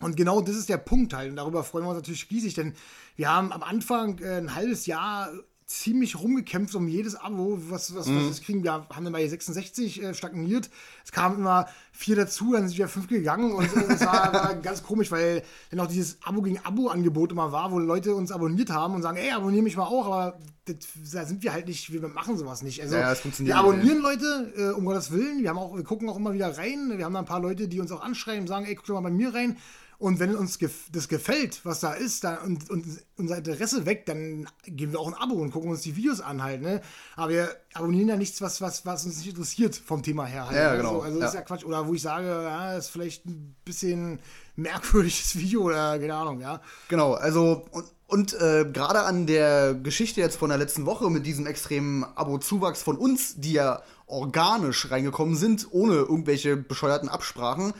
[0.00, 1.30] Und genau das ist der Punkt halt.
[1.30, 2.74] Und darüber freuen wir uns natürlich riesig, denn
[3.16, 5.30] wir haben am Anfang äh, ein halbes Jahr
[5.66, 8.62] ziemlich rumgekämpft um jedes Abo, was, was, was wir kriegen.
[8.64, 10.68] Wir haben dann bei 66 äh, stagniert.
[11.04, 14.54] Es kamen immer vier dazu, dann sind wieder fünf gegangen und äh, es war, war
[14.62, 18.70] ganz komisch, weil dann auch dieses Abo gegen Abo-Angebot immer war, wo Leute uns abonniert
[18.70, 20.76] haben und sagen, ey, abonniere mich mal auch, aber das,
[21.12, 22.82] da sind wir halt nicht, wir machen sowas nicht.
[22.82, 23.14] Also Ja,
[23.46, 25.42] wir abonnieren Leute, äh, um Gottes Willen.
[25.42, 26.92] Wir, haben auch, wir gucken auch immer wieder rein.
[26.96, 28.94] Wir haben da ein paar Leute, die uns auch anschreiben und sagen, ey, guck doch
[28.94, 29.56] mal bei mir rein.
[30.04, 30.58] Und wenn uns
[30.92, 32.84] das gefällt, was da ist, dann, und, und
[33.16, 36.42] unser Interesse weckt, dann geben wir auch ein Abo und gucken uns die Videos an
[36.42, 36.60] halt.
[36.60, 36.82] Ne?
[37.16, 40.46] Aber wir abonnieren ja nichts, was, was, was uns nicht interessiert vom Thema her.
[40.46, 40.76] Halt, Ja, ne?
[40.76, 41.40] genau, So, also das ist ja.
[41.40, 41.64] ja Quatsch.
[41.64, 44.18] Oder wo ich sage, ja, ist vielleicht ein bisschen
[44.56, 46.60] merkwürdiges Video oder keine Ahnung, ja.
[46.88, 51.24] Genau, also und, und äh, gerade an der Geschichte jetzt von der letzten Woche mit
[51.24, 57.72] diesem extremen Abo-Zuwachs von uns, die ja organisch reingekommen sind, ohne irgendwelche bescheuerten Absprachen,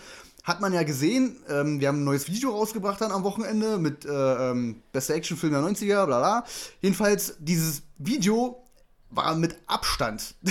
[0.45, 4.05] hat man ja gesehen, ähm, wir haben ein neues Video rausgebracht dann am Wochenende mit
[4.05, 6.45] äh, ähm, bester Actionfilm der 90er, bla bla.
[6.81, 8.63] Jedenfalls, dieses Video
[9.11, 10.35] war mit Abstand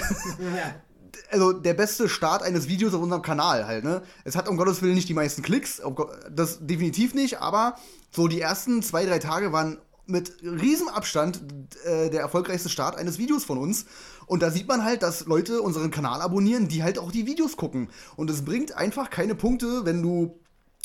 [1.33, 4.03] also der beste Start eines Videos auf unserem Kanal halt, ne?
[4.23, 5.95] Es hat um Gottes Willen nicht die meisten Klicks, um
[6.31, 7.75] das definitiv nicht, aber
[8.11, 11.41] so die ersten zwei, drei Tage waren mit riesem Abstand
[11.85, 13.85] äh, der erfolgreichste Start eines Videos von uns.
[14.25, 17.57] Und da sieht man halt, dass Leute unseren Kanal abonnieren, die halt auch die Videos
[17.57, 17.89] gucken.
[18.15, 20.39] Und es bringt einfach keine Punkte, wenn du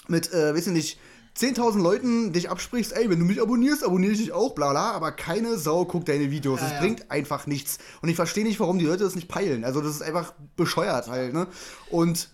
[0.08, 0.98] mit, äh, weiß ich nicht,
[1.38, 4.90] 10.000 Leuten dich absprichst, ey, wenn du mich abonnierst, abonniere ich dich auch, bla bla,
[4.90, 6.58] aber keine Sau guckt deine Videos.
[6.58, 6.80] Das ja.
[6.80, 7.78] bringt einfach nichts.
[8.02, 9.64] Und ich verstehe nicht, warum die Leute das nicht peilen.
[9.64, 11.46] Also das ist einfach bescheuert halt, ne?
[11.90, 12.30] Und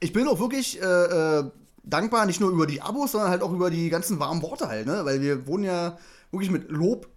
[0.00, 1.50] ich bin auch wirklich äh, äh,
[1.84, 4.86] dankbar, nicht nur über die Abos, sondern halt auch über die ganzen warmen Worte halt,
[4.86, 5.04] ne?
[5.04, 5.96] Weil wir wurden ja
[6.32, 7.08] wirklich mit Lob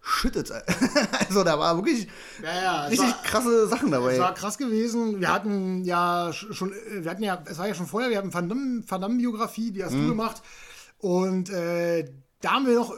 [0.00, 0.50] überschüttet.
[1.28, 2.08] also da war wirklich
[2.42, 4.14] Ja, ja, richtig war- krasse Sachen dabei.
[4.14, 5.20] Es war krass gewesen.
[5.20, 8.18] Wir hatten ja sch- schon, äh, wir hatten ja, es war ja schon vorher, wir
[8.18, 10.02] hatten Damme- Van Damme-Biografie, die hast Mhm.
[10.04, 10.42] du gemacht.
[10.98, 12.92] Und äh, da haben wir noch,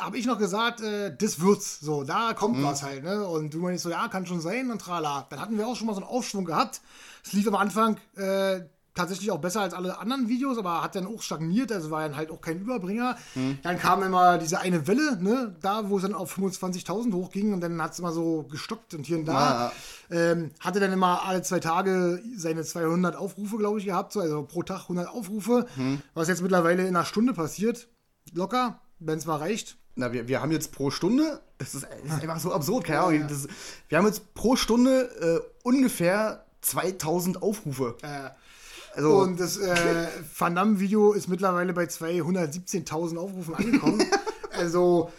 [0.00, 1.80] habe ich noch gesagt, äh, das wird's.
[1.80, 2.64] So, da kommt Mhm.
[2.64, 3.26] was halt, ne?
[3.26, 5.26] Und du meinst so, ja, kann schon sein und trala.
[5.30, 6.80] Dann hatten wir auch schon mal so einen Aufschwung gehabt.
[7.24, 8.60] Es lief am Anfang äh,
[8.94, 12.16] tatsächlich auch besser als alle anderen Videos, aber hat dann auch stagniert, also war dann
[12.16, 13.16] halt auch kein Überbringer.
[13.34, 13.58] Mhm.
[13.62, 17.60] Dann kam immer diese eine Welle, ne, da wo es dann auf 25.000 hochging und
[17.62, 19.34] dann hat es immer so gestockt und hier und da.
[19.68, 19.72] Ah,
[20.10, 24.42] Ähm, hatte dann immer alle zwei Tage seine 200 Aufrufe, glaube ich, gehabt, so, also
[24.42, 26.02] pro Tag 100 Aufrufe, Mhm.
[26.12, 27.88] was jetzt mittlerweile in einer Stunde passiert.
[28.34, 29.76] Locker, wenn es mal reicht.
[29.94, 33.00] Na, wir, wir haben jetzt pro Stunde, das ist, das ist einfach so absurd, keine
[33.00, 33.26] Ahnung.
[33.28, 33.46] Das,
[33.88, 37.96] wir haben jetzt pro Stunde äh, ungefähr 2000 Aufrufe.
[38.02, 38.30] Äh,
[38.94, 44.04] Also, Und das äh, Van Damme-Video ist mittlerweile bei 217.000 Aufrufen angekommen.
[44.52, 45.10] also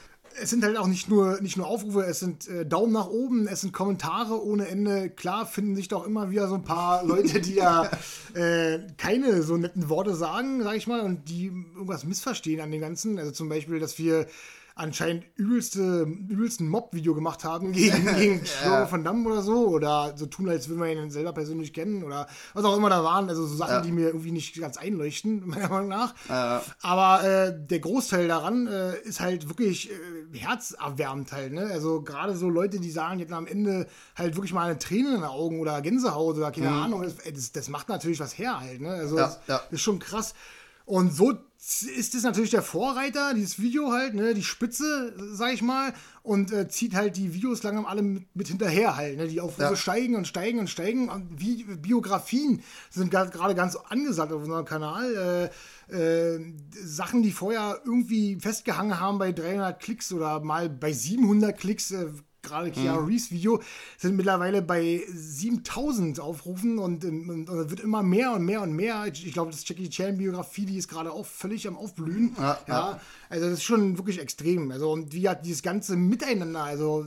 [0.41, 3.47] es sind halt auch nicht nur, nicht nur Aufrufe, es sind äh, Daumen nach oben,
[3.47, 5.09] es sind Kommentare ohne Ende.
[5.09, 7.89] Klar finden sich doch immer wieder so ein paar Leute, die ja
[8.33, 12.81] äh, keine so netten Worte sagen, sag ich mal, und die irgendwas missverstehen an dem
[12.81, 13.19] Ganzen.
[13.19, 14.27] Also zum Beispiel, dass wir
[14.75, 19.67] anscheinend übelste, übelsten Mob-Video gemacht haben gegen, gegen Schloro van Damme oder so.
[19.67, 23.03] Oder so tun, als würden wir ihn selber persönlich kennen oder was auch immer da
[23.03, 23.29] waren.
[23.29, 26.13] Also so Sachen, die mir irgendwie nicht ganz einleuchten, meiner Meinung nach.
[26.81, 31.53] Aber äh, der Großteil daran äh, ist halt wirklich äh, herzerwärmend halt.
[31.53, 31.69] Ne?
[31.71, 35.09] Also gerade so Leute, die sagen, die hatten am Ende halt wirklich mal eine Träne
[35.09, 37.03] in den Augen oder Gänsehaut oder keine Ahnung.
[37.03, 38.81] Das, das, das macht natürlich was her halt.
[38.81, 38.89] Ne?
[38.89, 39.61] Also Ja, das, ja.
[39.69, 40.33] ist schon krass.
[40.85, 41.33] Und so
[41.65, 46.51] ist es natürlich der Vorreiter, dieses Video halt, ne, die Spitze, sag ich mal, und
[46.51, 49.75] äh, zieht halt die Videos langsam alle mit, mit hinterher halt, ne, die Aufrufe ja.
[49.77, 51.07] steigen und steigen und steigen.
[51.07, 55.49] Und wie, Biografien sind gerade ganz angesagt auf unserem Kanal.
[55.89, 56.53] Äh, äh,
[56.83, 62.07] Sachen, die vorher irgendwie festgehangen haben bei 300 Klicks oder mal bei 700 Klicks, äh,
[62.43, 63.07] gerade Keanu mhm.
[63.07, 63.61] Reeves Video,
[63.97, 69.05] sind mittlerweile bei 7000 Aufrufen und, und, und wird immer mehr und mehr und mehr.
[69.11, 72.35] Ich, ich glaube, das Jackie Chan Biografie, die ist gerade auch völlig am Aufblühen.
[72.37, 72.57] Ja, ja.
[72.67, 74.69] ja, Also das ist schon wirklich extrem.
[74.71, 77.05] Also und wie hat dieses ganze Miteinander, also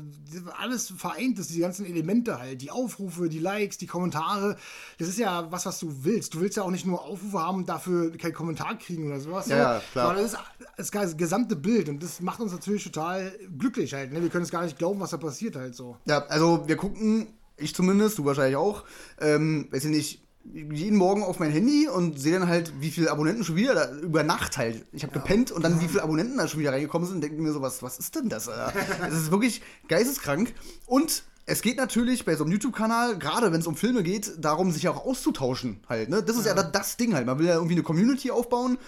[0.59, 4.57] alles vereint ist, die ganzen Elemente halt, die Aufrufe, die Likes, die Kommentare.
[4.99, 6.35] Das ist ja was, was du willst.
[6.35, 9.49] Du willst ja auch nicht nur Aufrufe haben und dafür keinen Kommentar kriegen oder sowas.
[9.49, 10.07] Ja, ja klar.
[10.07, 10.33] Sondern das
[10.79, 14.13] ist das gesamte Bild und das macht uns natürlich total glücklich halt.
[14.13, 14.23] Ne?
[14.23, 15.97] Wir können es gar nicht glauben, was da passiert halt so.
[16.07, 18.85] Ja, also wir gucken, ich zumindest, du wahrscheinlich auch,
[19.21, 20.23] ähm, weiß ich nicht,
[20.53, 23.91] jeden Morgen auf mein Handy und sehe dann halt, wie viele Abonnenten schon wieder da,
[23.97, 24.87] über Nacht halt.
[24.93, 25.21] Ich habe ja.
[25.21, 27.63] gepennt und dann wie viele Abonnenten da schon wieder reingekommen sind und denke mir so,
[27.63, 28.45] was, was ist denn das?
[29.01, 30.55] das ist wirklich geisteskrank.
[30.87, 34.73] Und es geht natürlich bei so einem YouTube-Kanal, gerade wenn es um Filme geht, darum,
[34.73, 36.09] sich auch auszutauschen halt.
[36.09, 36.23] Ne?
[36.23, 36.57] Das ist ja.
[36.57, 37.27] ja das Ding halt.
[37.27, 38.79] Man will ja irgendwie eine Community aufbauen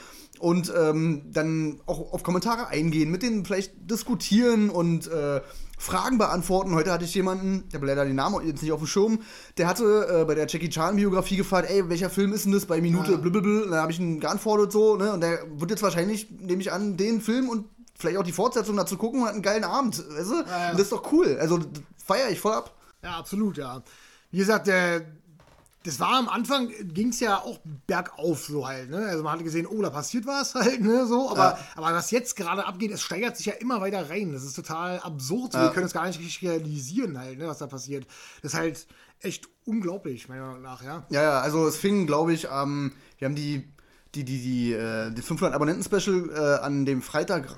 [0.40, 5.40] und ähm, dann auch auf Kommentare eingehen, mit denen vielleicht diskutieren und äh,
[5.78, 6.74] Fragen beantworten.
[6.74, 9.22] Heute hatte ich jemanden, ich habe leider den Namen jetzt nicht auf dem Schirm,
[9.56, 12.66] der hatte äh, bei der Jackie Chan Biografie gefragt, ey, welcher Film ist denn das
[12.66, 13.16] bei Minute ja.
[13.16, 13.70] blablabla.
[13.70, 15.12] Dann habe ich ihn geantwortet so, ne?
[15.12, 17.66] Und der wird jetzt wahrscheinlich, nehme ich an, den Film und
[17.96, 19.98] vielleicht auch die Fortsetzung dazu gucken und hat einen geilen Abend.
[19.98, 20.34] Weißt du?
[20.34, 20.70] Ja, ja.
[20.70, 21.38] Und das ist doch cool.
[21.40, 21.60] Also
[22.04, 22.74] feiere ich voll ab.
[23.02, 23.82] Ja, absolut, ja.
[24.30, 25.02] Wie gesagt, der
[25.88, 29.06] das war am Anfang, ging es ja auch bergauf so halt, ne?
[29.06, 31.06] Also man hatte gesehen, oh, da passiert was halt, ne?
[31.06, 31.58] So, aber, ja.
[31.76, 34.30] aber was jetzt gerade abgeht, es steigert sich ja immer weiter rein.
[34.34, 35.54] Das ist total absurd.
[35.54, 35.62] Ja.
[35.62, 38.06] Wir können es gar nicht richtig realisieren halt, ne, was da passiert.
[38.42, 38.86] Das ist halt
[39.20, 41.06] echt unglaublich, meiner Meinung nach, ja.
[41.08, 43.66] Ja, ja, also es fing, glaube ich, ähm, wir haben die
[44.14, 47.48] die, die, die, äh, die 500 Abonnenten-Special äh, an dem Freitag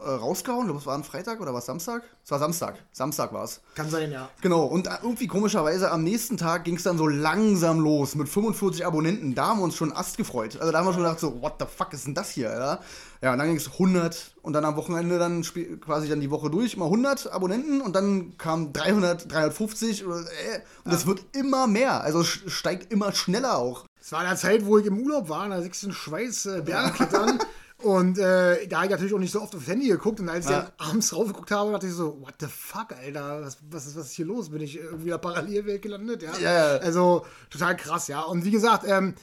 [0.00, 0.62] äh, rausgehauen.
[0.62, 2.02] Ich glaube, es war ein Freitag oder war es Samstag?
[2.24, 2.78] Es war Samstag.
[2.90, 3.60] Samstag war es.
[3.76, 4.28] Kann sein, ja.
[4.40, 4.64] Genau.
[4.64, 9.36] Und irgendwie komischerweise am nächsten Tag ging es dann so langsam los mit 45 Abonnenten.
[9.36, 10.58] Da haben wir uns schon Ast gefreut.
[10.58, 12.50] Also da haben wir schon gedacht, so, what the fuck ist denn das hier?
[12.50, 12.80] Ja,
[13.22, 15.42] ja und dann ging es 100 und dann am Wochenende dann
[15.80, 20.60] quasi dann die Woche durch, mal 100 Abonnenten und dann kam 300, 350 und, äh,
[20.84, 22.02] und das wird immer mehr.
[22.02, 23.84] Also steigt immer schneller auch.
[24.10, 26.62] Es war in der Zeit, wo ich im Urlaub war, in der sächsischen Schweiz, äh,
[26.62, 27.38] Bergklettern.
[27.78, 30.18] und äh, da habe ich natürlich auch nicht so oft aufs Handy geguckt.
[30.18, 33.86] Und als ich abends raufgeguckt habe, dachte ich so, what the fuck, Alter, was, was,
[33.86, 34.50] ist, was ist hier los?
[34.50, 36.24] Bin ich irgendwie in der Parallelwelt gelandet?
[36.24, 36.36] Ja?
[36.40, 36.76] ja.
[36.78, 38.22] Also total krass, ja.
[38.22, 39.14] Und wie gesagt, ähm,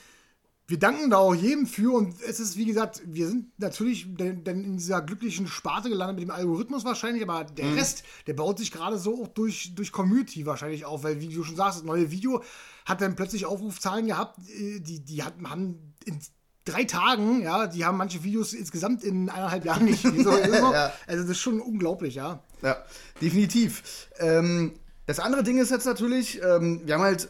[0.69, 4.45] wir danken da auch jedem für und es ist, wie gesagt, wir sind natürlich dann
[4.45, 7.77] in dieser glücklichen Sparte gelandet mit dem Algorithmus wahrscheinlich, aber der mhm.
[7.77, 11.43] Rest, der baut sich gerade so auch durch, durch Community wahrscheinlich auf, weil, wie du
[11.43, 12.43] schon sagst, das neue Video
[12.85, 16.19] hat dann plötzlich Aufrufzahlen gehabt, äh, die, die hat, haben in
[16.65, 20.03] drei Tagen, ja, die haben manche Videos insgesamt in eineinhalb Jahren nicht.
[20.17, 20.73] So, so.
[20.73, 20.91] ja.
[21.05, 22.43] Also das ist schon unglaublich, ja.
[22.61, 22.83] Ja,
[23.21, 24.09] definitiv.
[24.19, 24.73] Ähm,
[25.05, 27.29] das andere Ding ist jetzt natürlich, ähm, wir haben halt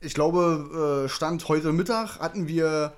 [0.00, 2.92] ich glaube, äh, Stand heute Mittag hatten wir,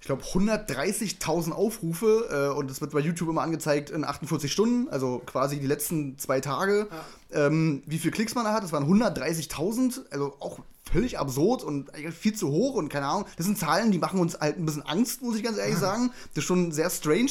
[0.00, 4.88] ich glaube, 130.000 Aufrufe äh, und das wird bei YouTube immer angezeigt in 48 Stunden,
[4.88, 6.88] also quasi die letzten zwei Tage.
[7.32, 7.46] Ja.
[7.46, 11.90] Ähm, wie viele Klicks man da hat, das waren 130.000, also auch völlig absurd und
[12.12, 13.26] viel zu hoch und keine Ahnung.
[13.36, 16.10] Das sind Zahlen, die machen uns halt ein bisschen Angst, muss ich ganz ehrlich sagen.
[16.34, 17.30] Das ist schon sehr strange.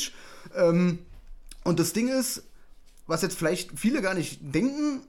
[0.56, 1.00] Ähm,
[1.64, 2.44] und das Ding ist,
[3.08, 5.02] was jetzt vielleicht viele gar nicht denken,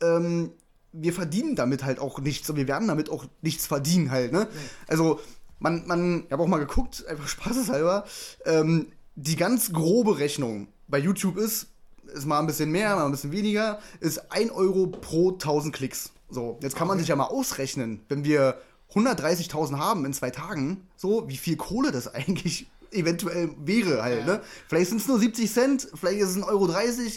[0.00, 0.50] ähm,
[0.92, 4.48] wir verdienen damit halt auch nichts und wir werden damit auch nichts verdienen halt, ne?
[4.86, 5.20] Also,
[5.58, 8.04] man, man, ich habe auch mal geguckt, einfach spaßeshalber,
[8.44, 11.68] ähm, die ganz grobe Rechnung bei YouTube ist,
[12.12, 16.12] ist mal ein bisschen mehr, mal ein bisschen weniger, ist 1 Euro pro 1000 Klicks.
[16.28, 16.88] So, jetzt kann okay.
[16.88, 18.58] man sich ja mal ausrechnen, wenn wir
[18.94, 24.34] 130.000 haben in zwei Tagen, so, wie viel Kohle das eigentlich eventuell wäre halt, ja.
[24.34, 24.40] ne?
[24.68, 26.68] Vielleicht sind es nur 70 Cent, vielleicht ist es 1,30 Euro,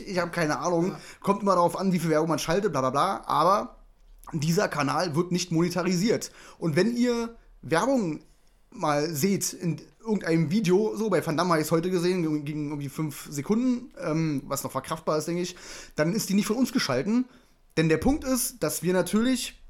[0.05, 0.89] ich habe keine Ahnung.
[0.89, 0.99] Ja.
[1.21, 3.23] Kommt immer darauf an, wie viel Werbung man schaltet, bla bla bla.
[3.25, 3.77] Aber
[4.33, 6.31] dieser Kanal wird nicht monetarisiert.
[6.57, 8.21] Und wenn ihr Werbung
[8.71, 12.69] mal seht in irgendeinem Video, so bei Van Damme habe ich es heute gesehen, ging
[12.69, 15.55] irgendwie 5 Sekunden, ähm, was noch verkraftbar ist, denke ich,
[15.95, 17.25] dann ist die nicht von uns geschalten.
[17.77, 19.61] Denn der Punkt ist, dass wir natürlich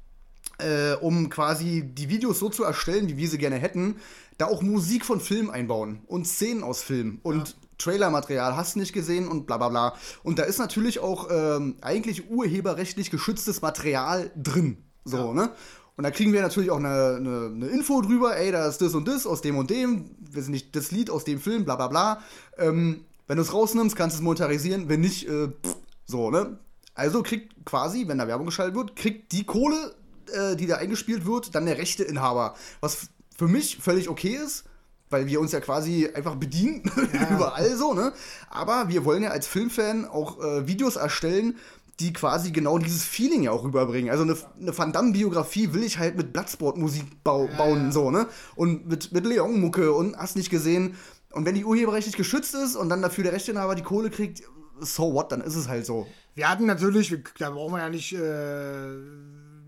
[0.58, 3.96] äh, um quasi die Videos so zu erstellen, wie wir sie gerne hätten,
[4.38, 7.54] da auch Musik von Filmen einbauen und Szenen aus Filmen und ja.
[7.78, 9.94] Trailermaterial hast du nicht gesehen und bla bla bla.
[10.22, 14.78] Und da ist natürlich auch ähm, eigentlich urheberrechtlich geschütztes Material drin.
[15.04, 15.32] So, ja.
[15.34, 15.50] ne?
[15.96, 18.94] Und da kriegen wir natürlich auch eine, eine, eine, Info drüber, ey, da ist das
[18.94, 21.76] und das aus dem und dem, wir sind nicht das Lied aus dem Film, bla
[21.76, 22.20] bla bla.
[22.58, 26.58] Ähm, wenn du es rausnimmst, kannst du es monetarisieren, wenn nicht, äh, pff, so, ne?
[26.94, 29.94] Also kriegt quasi, wenn da Werbung geschaltet wird, kriegt die Kohle,
[30.32, 32.54] äh, die da eingespielt wird, dann der rechte Inhaber.
[32.80, 34.64] Was für mich völlig okay ist,
[35.10, 36.82] weil wir uns ja quasi einfach bedienen
[37.30, 38.12] überall so, ne?
[38.50, 41.56] Aber wir wollen ja als Filmfan auch äh, Videos erstellen,
[42.00, 44.10] die quasi genau dieses Feeling ja auch rüberbringen.
[44.10, 48.26] Also eine, eine Van Damme-Biografie will ich halt mit Bloodsport-Musik bau, bauen, so, ne?
[48.54, 50.96] Und mit, mit Leon-Mucke und hast nicht gesehen.
[51.32, 54.42] Und wenn die urheberrechtlich geschützt ist und dann dafür der Rechteinhaber die Kohle kriegt,
[54.80, 56.06] so what, dann ist es halt so.
[56.34, 58.88] Wir hatten natürlich, da brauchen wir ja nicht äh,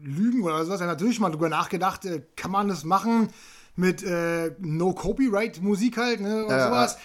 [0.02, 3.28] lügen oder sowas, ja natürlich mal drüber nachgedacht, äh, kann man das machen
[3.76, 6.98] mit äh, No-Copyright-Musik halt, ne, und Ja, sowas.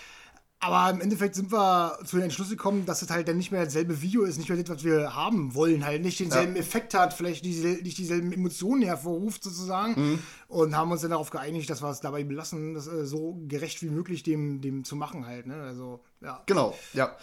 [0.64, 3.66] Aber im Endeffekt sind wir zu dem Entschluss gekommen, dass es halt dann nicht mehr
[3.66, 7.14] dasselbe Video ist, nicht mehr das, was wir haben wollen, halt nicht denselben Effekt hat,
[7.14, 9.94] vielleicht diese, nicht dieselben Emotionen hervorruft sozusagen.
[10.02, 10.20] Mhm.
[10.48, 13.84] Und haben uns dann darauf geeinigt, dass wir es dabei belassen, das äh, so gerecht
[13.84, 15.48] wie möglich dem, dem zu machen halt.
[15.48, 15.56] Ne?
[15.56, 16.42] Also, ja.
[16.46, 17.14] Genau, ja.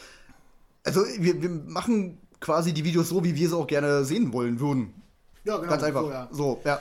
[0.84, 4.60] Also wir, wir machen quasi die Videos so, wie wir sie auch gerne sehen wollen
[4.60, 4.92] würden.
[5.44, 5.70] Ja, genau.
[5.70, 6.02] Ganz einfach.
[6.02, 6.28] So, ja.
[6.30, 6.80] So, ja.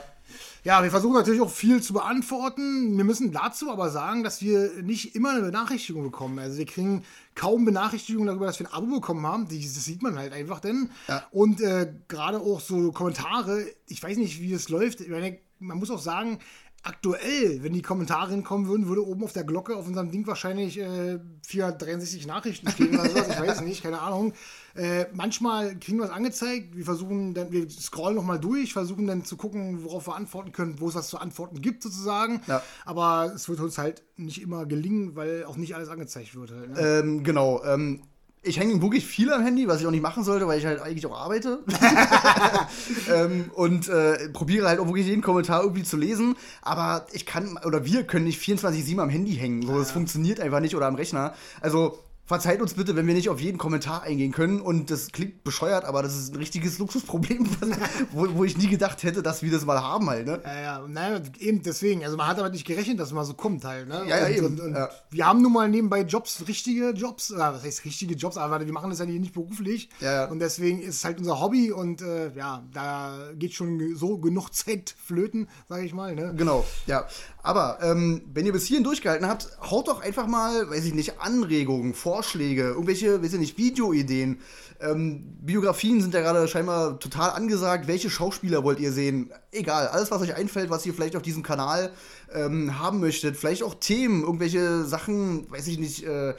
[0.62, 2.96] Ja, wir versuchen natürlich auch viel zu beantworten.
[2.96, 6.38] Wir müssen dazu aber sagen, dass wir nicht immer eine Benachrichtigung bekommen.
[6.38, 7.02] Also wir kriegen
[7.34, 9.48] kaum Benachrichtigungen darüber, dass wir ein Abo bekommen haben.
[9.48, 10.90] Das sieht man halt einfach denn.
[11.08, 11.24] Ja.
[11.30, 15.00] Und äh, gerade auch so Kommentare, ich weiß nicht, wie es läuft.
[15.00, 16.38] Ich meine, man muss auch sagen,
[16.82, 20.78] aktuell, wenn die Kommentare hinkommen würden, würde oben auf der Glocke auf unserem Ding wahrscheinlich
[20.78, 23.28] äh, 463 Nachrichten stehen oder sowas.
[23.28, 24.32] Ich weiß nicht, keine Ahnung.
[24.74, 26.76] Äh, manchmal kriegen wir es angezeigt.
[26.76, 30.80] Wir versuchen dann, wir scrollen nochmal durch, versuchen dann zu gucken, worauf wir antworten können,
[30.80, 32.40] wo es was zu antworten gibt sozusagen.
[32.46, 32.62] Ja.
[32.84, 36.50] Aber es wird uns halt nicht immer gelingen, weil auch nicht alles angezeigt wird.
[36.50, 36.80] Halt, ne?
[36.80, 37.62] Ähm, genau.
[37.64, 38.02] Ähm,
[38.42, 40.80] ich hänge wirklich viel am Handy, was ich auch nicht machen sollte, weil ich halt
[40.80, 41.60] eigentlich auch arbeite.
[43.14, 46.36] ähm, und äh, probiere halt auch wirklich jeden Kommentar irgendwie zu lesen.
[46.62, 49.66] Aber ich kann, oder wir können nicht 24-7 am Handy hängen.
[49.66, 51.34] So, das funktioniert einfach nicht oder am Rechner.
[51.60, 51.98] Also.
[52.30, 54.60] Verzeiht uns bitte, wenn wir nicht auf jeden Kommentar eingehen können.
[54.60, 57.44] Und das klingt bescheuert, aber das ist ein richtiges Luxusproblem,
[58.12, 60.26] wo, wo ich nie gedacht hätte, dass wir das mal haben halt.
[60.26, 60.40] Ne?
[60.44, 62.04] Ja, ja, naja, eben deswegen.
[62.04, 63.88] Also man hat aber nicht gerechnet, dass es mal so kommt halt.
[63.88, 64.04] Ne?
[64.06, 64.88] Ja, ja, und, eben, Und, und ja.
[65.10, 67.32] Wir haben nun mal nebenbei Jobs, richtige Jobs.
[67.32, 68.36] Oder was heißt richtige Jobs?
[68.36, 69.88] Aber wir machen das ja nicht beruflich.
[69.98, 70.24] Ja, ja.
[70.26, 71.72] Und deswegen ist es halt unser Hobby.
[71.72, 76.14] Und äh, ja, da geht schon so genug Zeit flöten, sage ich mal.
[76.14, 76.32] Ne?
[76.36, 77.08] Genau, ja.
[77.42, 81.20] Aber ähm, wenn ihr bis hierhin durchgehalten habt, haut doch einfach mal, weiß ich nicht,
[81.20, 84.40] Anregungen, Vorschläge, irgendwelche, weiß ich nicht, Videoideen.
[84.80, 87.86] Ähm, Biografien sind ja gerade scheinbar total angesagt.
[87.86, 89.30] Welche Schauspieler wollt ihr sehen?
[89.52, 91.92] Egal, alles, was euch einfällt, was ihr vielleicht auf diesem Kanal
[92.34, 93.36] ähm, haben möchtet.
[93.36, 96.34] Vielleicht auch Themen, irgendwelche Sachen, weiß ich nicht, äh,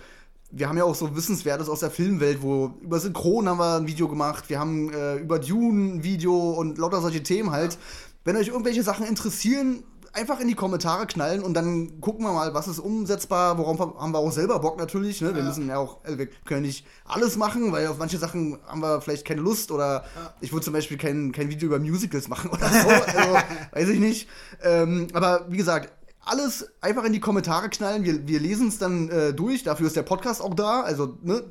[0.52, 3.88] wir haben ja auch so Wissenswertes aus der Filmwelt, wo über Synchron haben wir ein
[3.88, 7.78] Video gemacht, wir haben äh, über Dune ein Video und lauter solche Themen halt.
[8.26, 9.84] Wenn euch irgendwelche Sachen interessieren,
[10.14, 14.12] einfach in die Kommentare knallen und dann gucken wir mal, was ist umsetzbar, worauf haben
[14.12, 15.22] wir auch selber Bock natürlich.
[15.22, 15.34] Ne?
[15.34, 18.82] Wir müssen ja auch, also wir können nicht alles machen, weil auf manche Sachen haben
[18.82, 20.04] wir vielleicht keine Lust oder
[20.42, 22.90] ich würde zum Beispiel kein, kein Video über Musicals machen oder so.
[22.90, 23.38] also,
[23.72, 24.30] weiß ich nicht.
[24.64, 25.94] Ähm, aber wie gesagt,
[26.24, 28.04] alles einfach in die Kommentare knallen.
[28.04, 29.64] Wir, wir lesen es dann äh, durch.
[29.64, 30.82] Dafür ist der Podcast auch da.
[30.82, 31.44] Also, ne?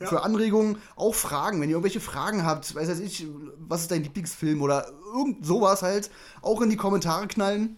[0.00, 1.60] Für Anregungen, auch Fragen.
[1.60, 3.26] Wenn ihr irgendwelche Fragen habt, weiß weiß ich,
[3.58, 7.76] was ist dein Lieblingsfilm oder irgend sowas halt, auch in die Kommentare knallen.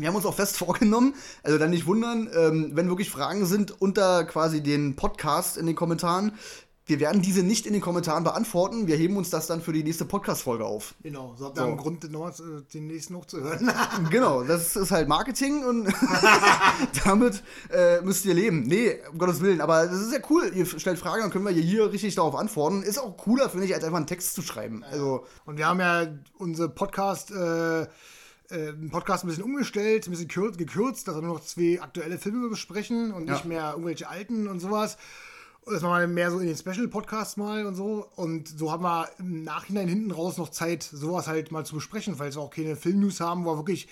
[0.00, 3.80] Wir haben uns auch fest vorgenommen, also dann nicht wundern, ähm, wenn wirklich Fragen sind
[3.80, 6.32] unter quasi den Podcast in den Kommentaren.
[6.86, 8.88] Wir werden diese nicht in den Kommentaren beantworten.
[8.88, 10.96] Wir heben uns das dann für die nächste Podcast-Folge auf.
[11.04, 11.68] Genau, so habt ihr So.
[11.68, 13.70] einen Grund, noch, äh, den nächsten noch zu hören.
[14.10, 15.86] Genau, das ist halt Marketing und
[17.04, 18.62] damit äh, müsst ihr leben.
[18.62, 20.50] Nee, um Gottes Willen, aber das ist ja cool.
[20.52, 22.82] Ihr stellt Fragen, dann können wir hier richtig darauf antworten.
[22.82, 24.82] Ist auch cooler, finde ich, als einfach einen Text zu schreiben.
[24.90, 27.86] Also, Und wir haben ja unsere Podcast, äh,
[28.50, 32.18] äh, Podcast ein bisschen umgestellt, ein bisschen kür- gekürzt, dass wir nur noch zwei aktuelle
[32.18, 33.34] Filme besprechen und Ja.
[33.34, 34.96] nicht mehr irgendwelche alten und sowas.
[35.62, 38.08] Und das machen wir mehr so in den Special-Podcasts mal und so.
[38.16, 42.18] Und so haben wir im Nachhinein hinten raus noch Zeit, sowas halt mal zu besprechen,
[42.18, 43.86] weil wir auch keine Filmnews haben, wo wir wirklich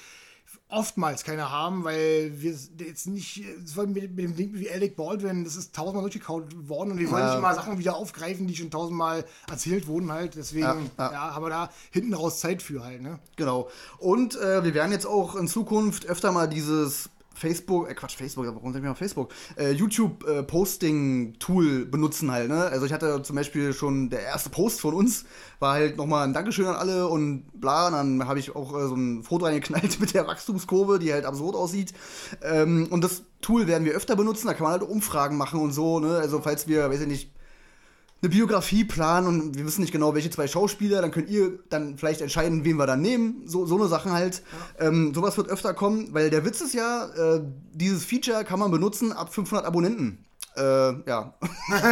[0.71, 3.43] oftmals keine haben, weil wir jetzt nicht,
[3.87, 7.23] mit, mit dem Ding wie Alec Baldwin, das ist tausendmal durchgekaut worden und wir wollen
[7.23, 7.31] Ja.
[7.31, 10.35] nicht immer Sachen wieder aufgreifen, die schon tausendmal erzählt wurden halt.
[10.37, 11.35] Deswegen Ja, ja, ja.
[11.35, 13.19] haben wir da hinten raus Zeit für halt, ne?
[13.37, 13.69] genau.
[13.99, 17.09] Und äh, wir werden jetzt auch in Zukunft öfter mal dieses
[17.39, 22.65] Facebook, äh Quatsch, Facebook, warum sag ich mal Facebook, äh, YouTube-Posting-Tool benutzen halt, ne?
[22.65, 25.25] Also ich hatte zum Beispiel schon, der erste Post von uns
[25.59, 28.89] war halt nochmal ein Dankeschön an alle und bla, und dann habe ich auch äh,
[28.89, 31.95] so ein Foto reingeknallt mit der Wachstumskurve, die halt absurd aussieht.
[32.43, 35.73] Ähm, und das Tool werden wir öfter benutzen, da kann man halt Umfragen machen und
[35.73, 36.19] so, ne?
[36.19, 37.31] Also falls wir, weiß ich nicht,
[38.21, 41.99] eine Biografie planen und wir wissen nicht genau, welche zwei Schauspieler, dann könnt ihr dann
[41.99, 43.43] vielleicht entscheiden, wen wir dann nehmen.
[43.45, 44.43] So, so eine Sachen halt.
[44.81, 47.43] Ähm, sowas wird öfter kommen, weil der Witz ist ja, äh,
[47.73, 50.25] dieses Feature kann man benutzen ab 500 Abonnenten.
[50.57, 51.35] Äh, ja.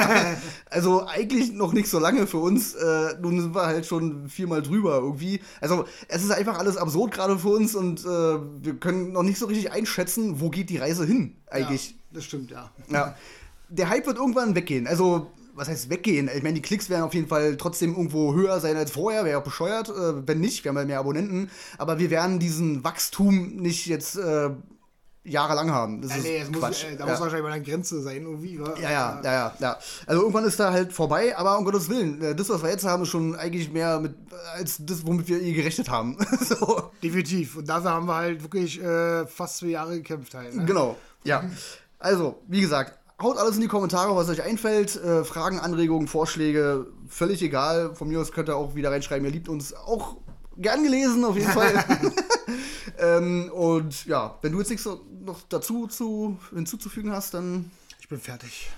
[0.71, 2.75] also eigentlich noch nicht so lange für uns.
[2.75, 5.41] Äh, nun sind wir halt schon viermal drüber irgendwie.
[5.61, 9.39] Also es ist einfach alles absurd gerade für uns und äh, wir können noch nicht
[9.39, 11.91] so richtig einschätzen, wo geht die Reise hin eigentlich.
[11.91, 12.71] Ja, das stimmt, ja.
[12.89, 13.15] Ja.
[13.69, 14.87] Der Hype wird irgendwann weggehen.
[14.89, 16.31] Also was heißt weggehen?
[16.35, 19.39] Ich meine, die Klicks werden auf jeden Fall trotzdem irgendwo höher sein als vorher, wäre
[19.39, 23.57] ja bescheuert, äh, wenn nicht, wir haben ja mehr Abonnenten, aber wir werden diesen Wachstum
[23.57, 24.51] nicht jetzt äh,
[25.25, 26.03] jahrelang haben.
[26.03, 26.85] Das Ja, ist nee, muss, Quatsch.
[26.85, 27.11] äh, da ja.
[27.11, 28.61] muss wahrscheinlich mal eine Grenze sein, irgendwie.
[28.61, 28.75] wa?
[28.81, 29.79] Ja, ja, ja, ja, ja.
[30.07, 32.85] Also irgendwann ist da halt vorbei, aber um Gottes Willen, äh, das, was wir jetzt
[32.85, 34.15] haben, ist schon eigentlich mehr mit,
[34.55, 36.17] als das, womit wir eh gerechnet haben.
[36.41, 37.57] so, Definitiv.
[37.57, 40.55] Und dafür haben wir halt wirklich äh, fast zwei Jahre gekämpft halt.
[40.55, 40.65] Ne?
[40.65, 41.45] genau, ja.
[41.99, 44.97] Also, wie gesagt, haut alles in die Kommentare, was euch einfällt.
[44.97, 47.95] Äh, Fragen, Anregungen, Vorschläge, völlig egal.
[47.95, 50.17] Von mir aus könnt ihr auch wieder reinschreiben, ihr liebt uns auch
[50.57, 51.85] gern gelesen, auf jeden Fall.
[52.99, 54.87] ähm, und ja, wenn du jetzt nichts
[55.25, 58.71] noch dazu zu, hinzuzufügen hast, dann Ich bin fertig.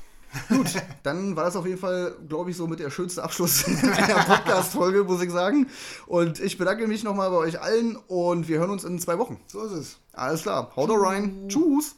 [0.50, 0.74] Gut,
[1.04, 5.04] dann war das auf jeden Fall, glaube ich, so mit der schönste Abschluss einer Podcast-Folge,
[5.04, 5.68] muss ich sagen.
[6.06, 9.40] Und ich bedanke mich nochmal bei euch allen und wir hören uns in zwei Wochen.
[9.46, 9.98] So ist es.
[10.12, 11.48] Alles klar, haut rein.
[11.48, 11.96] Tschüss.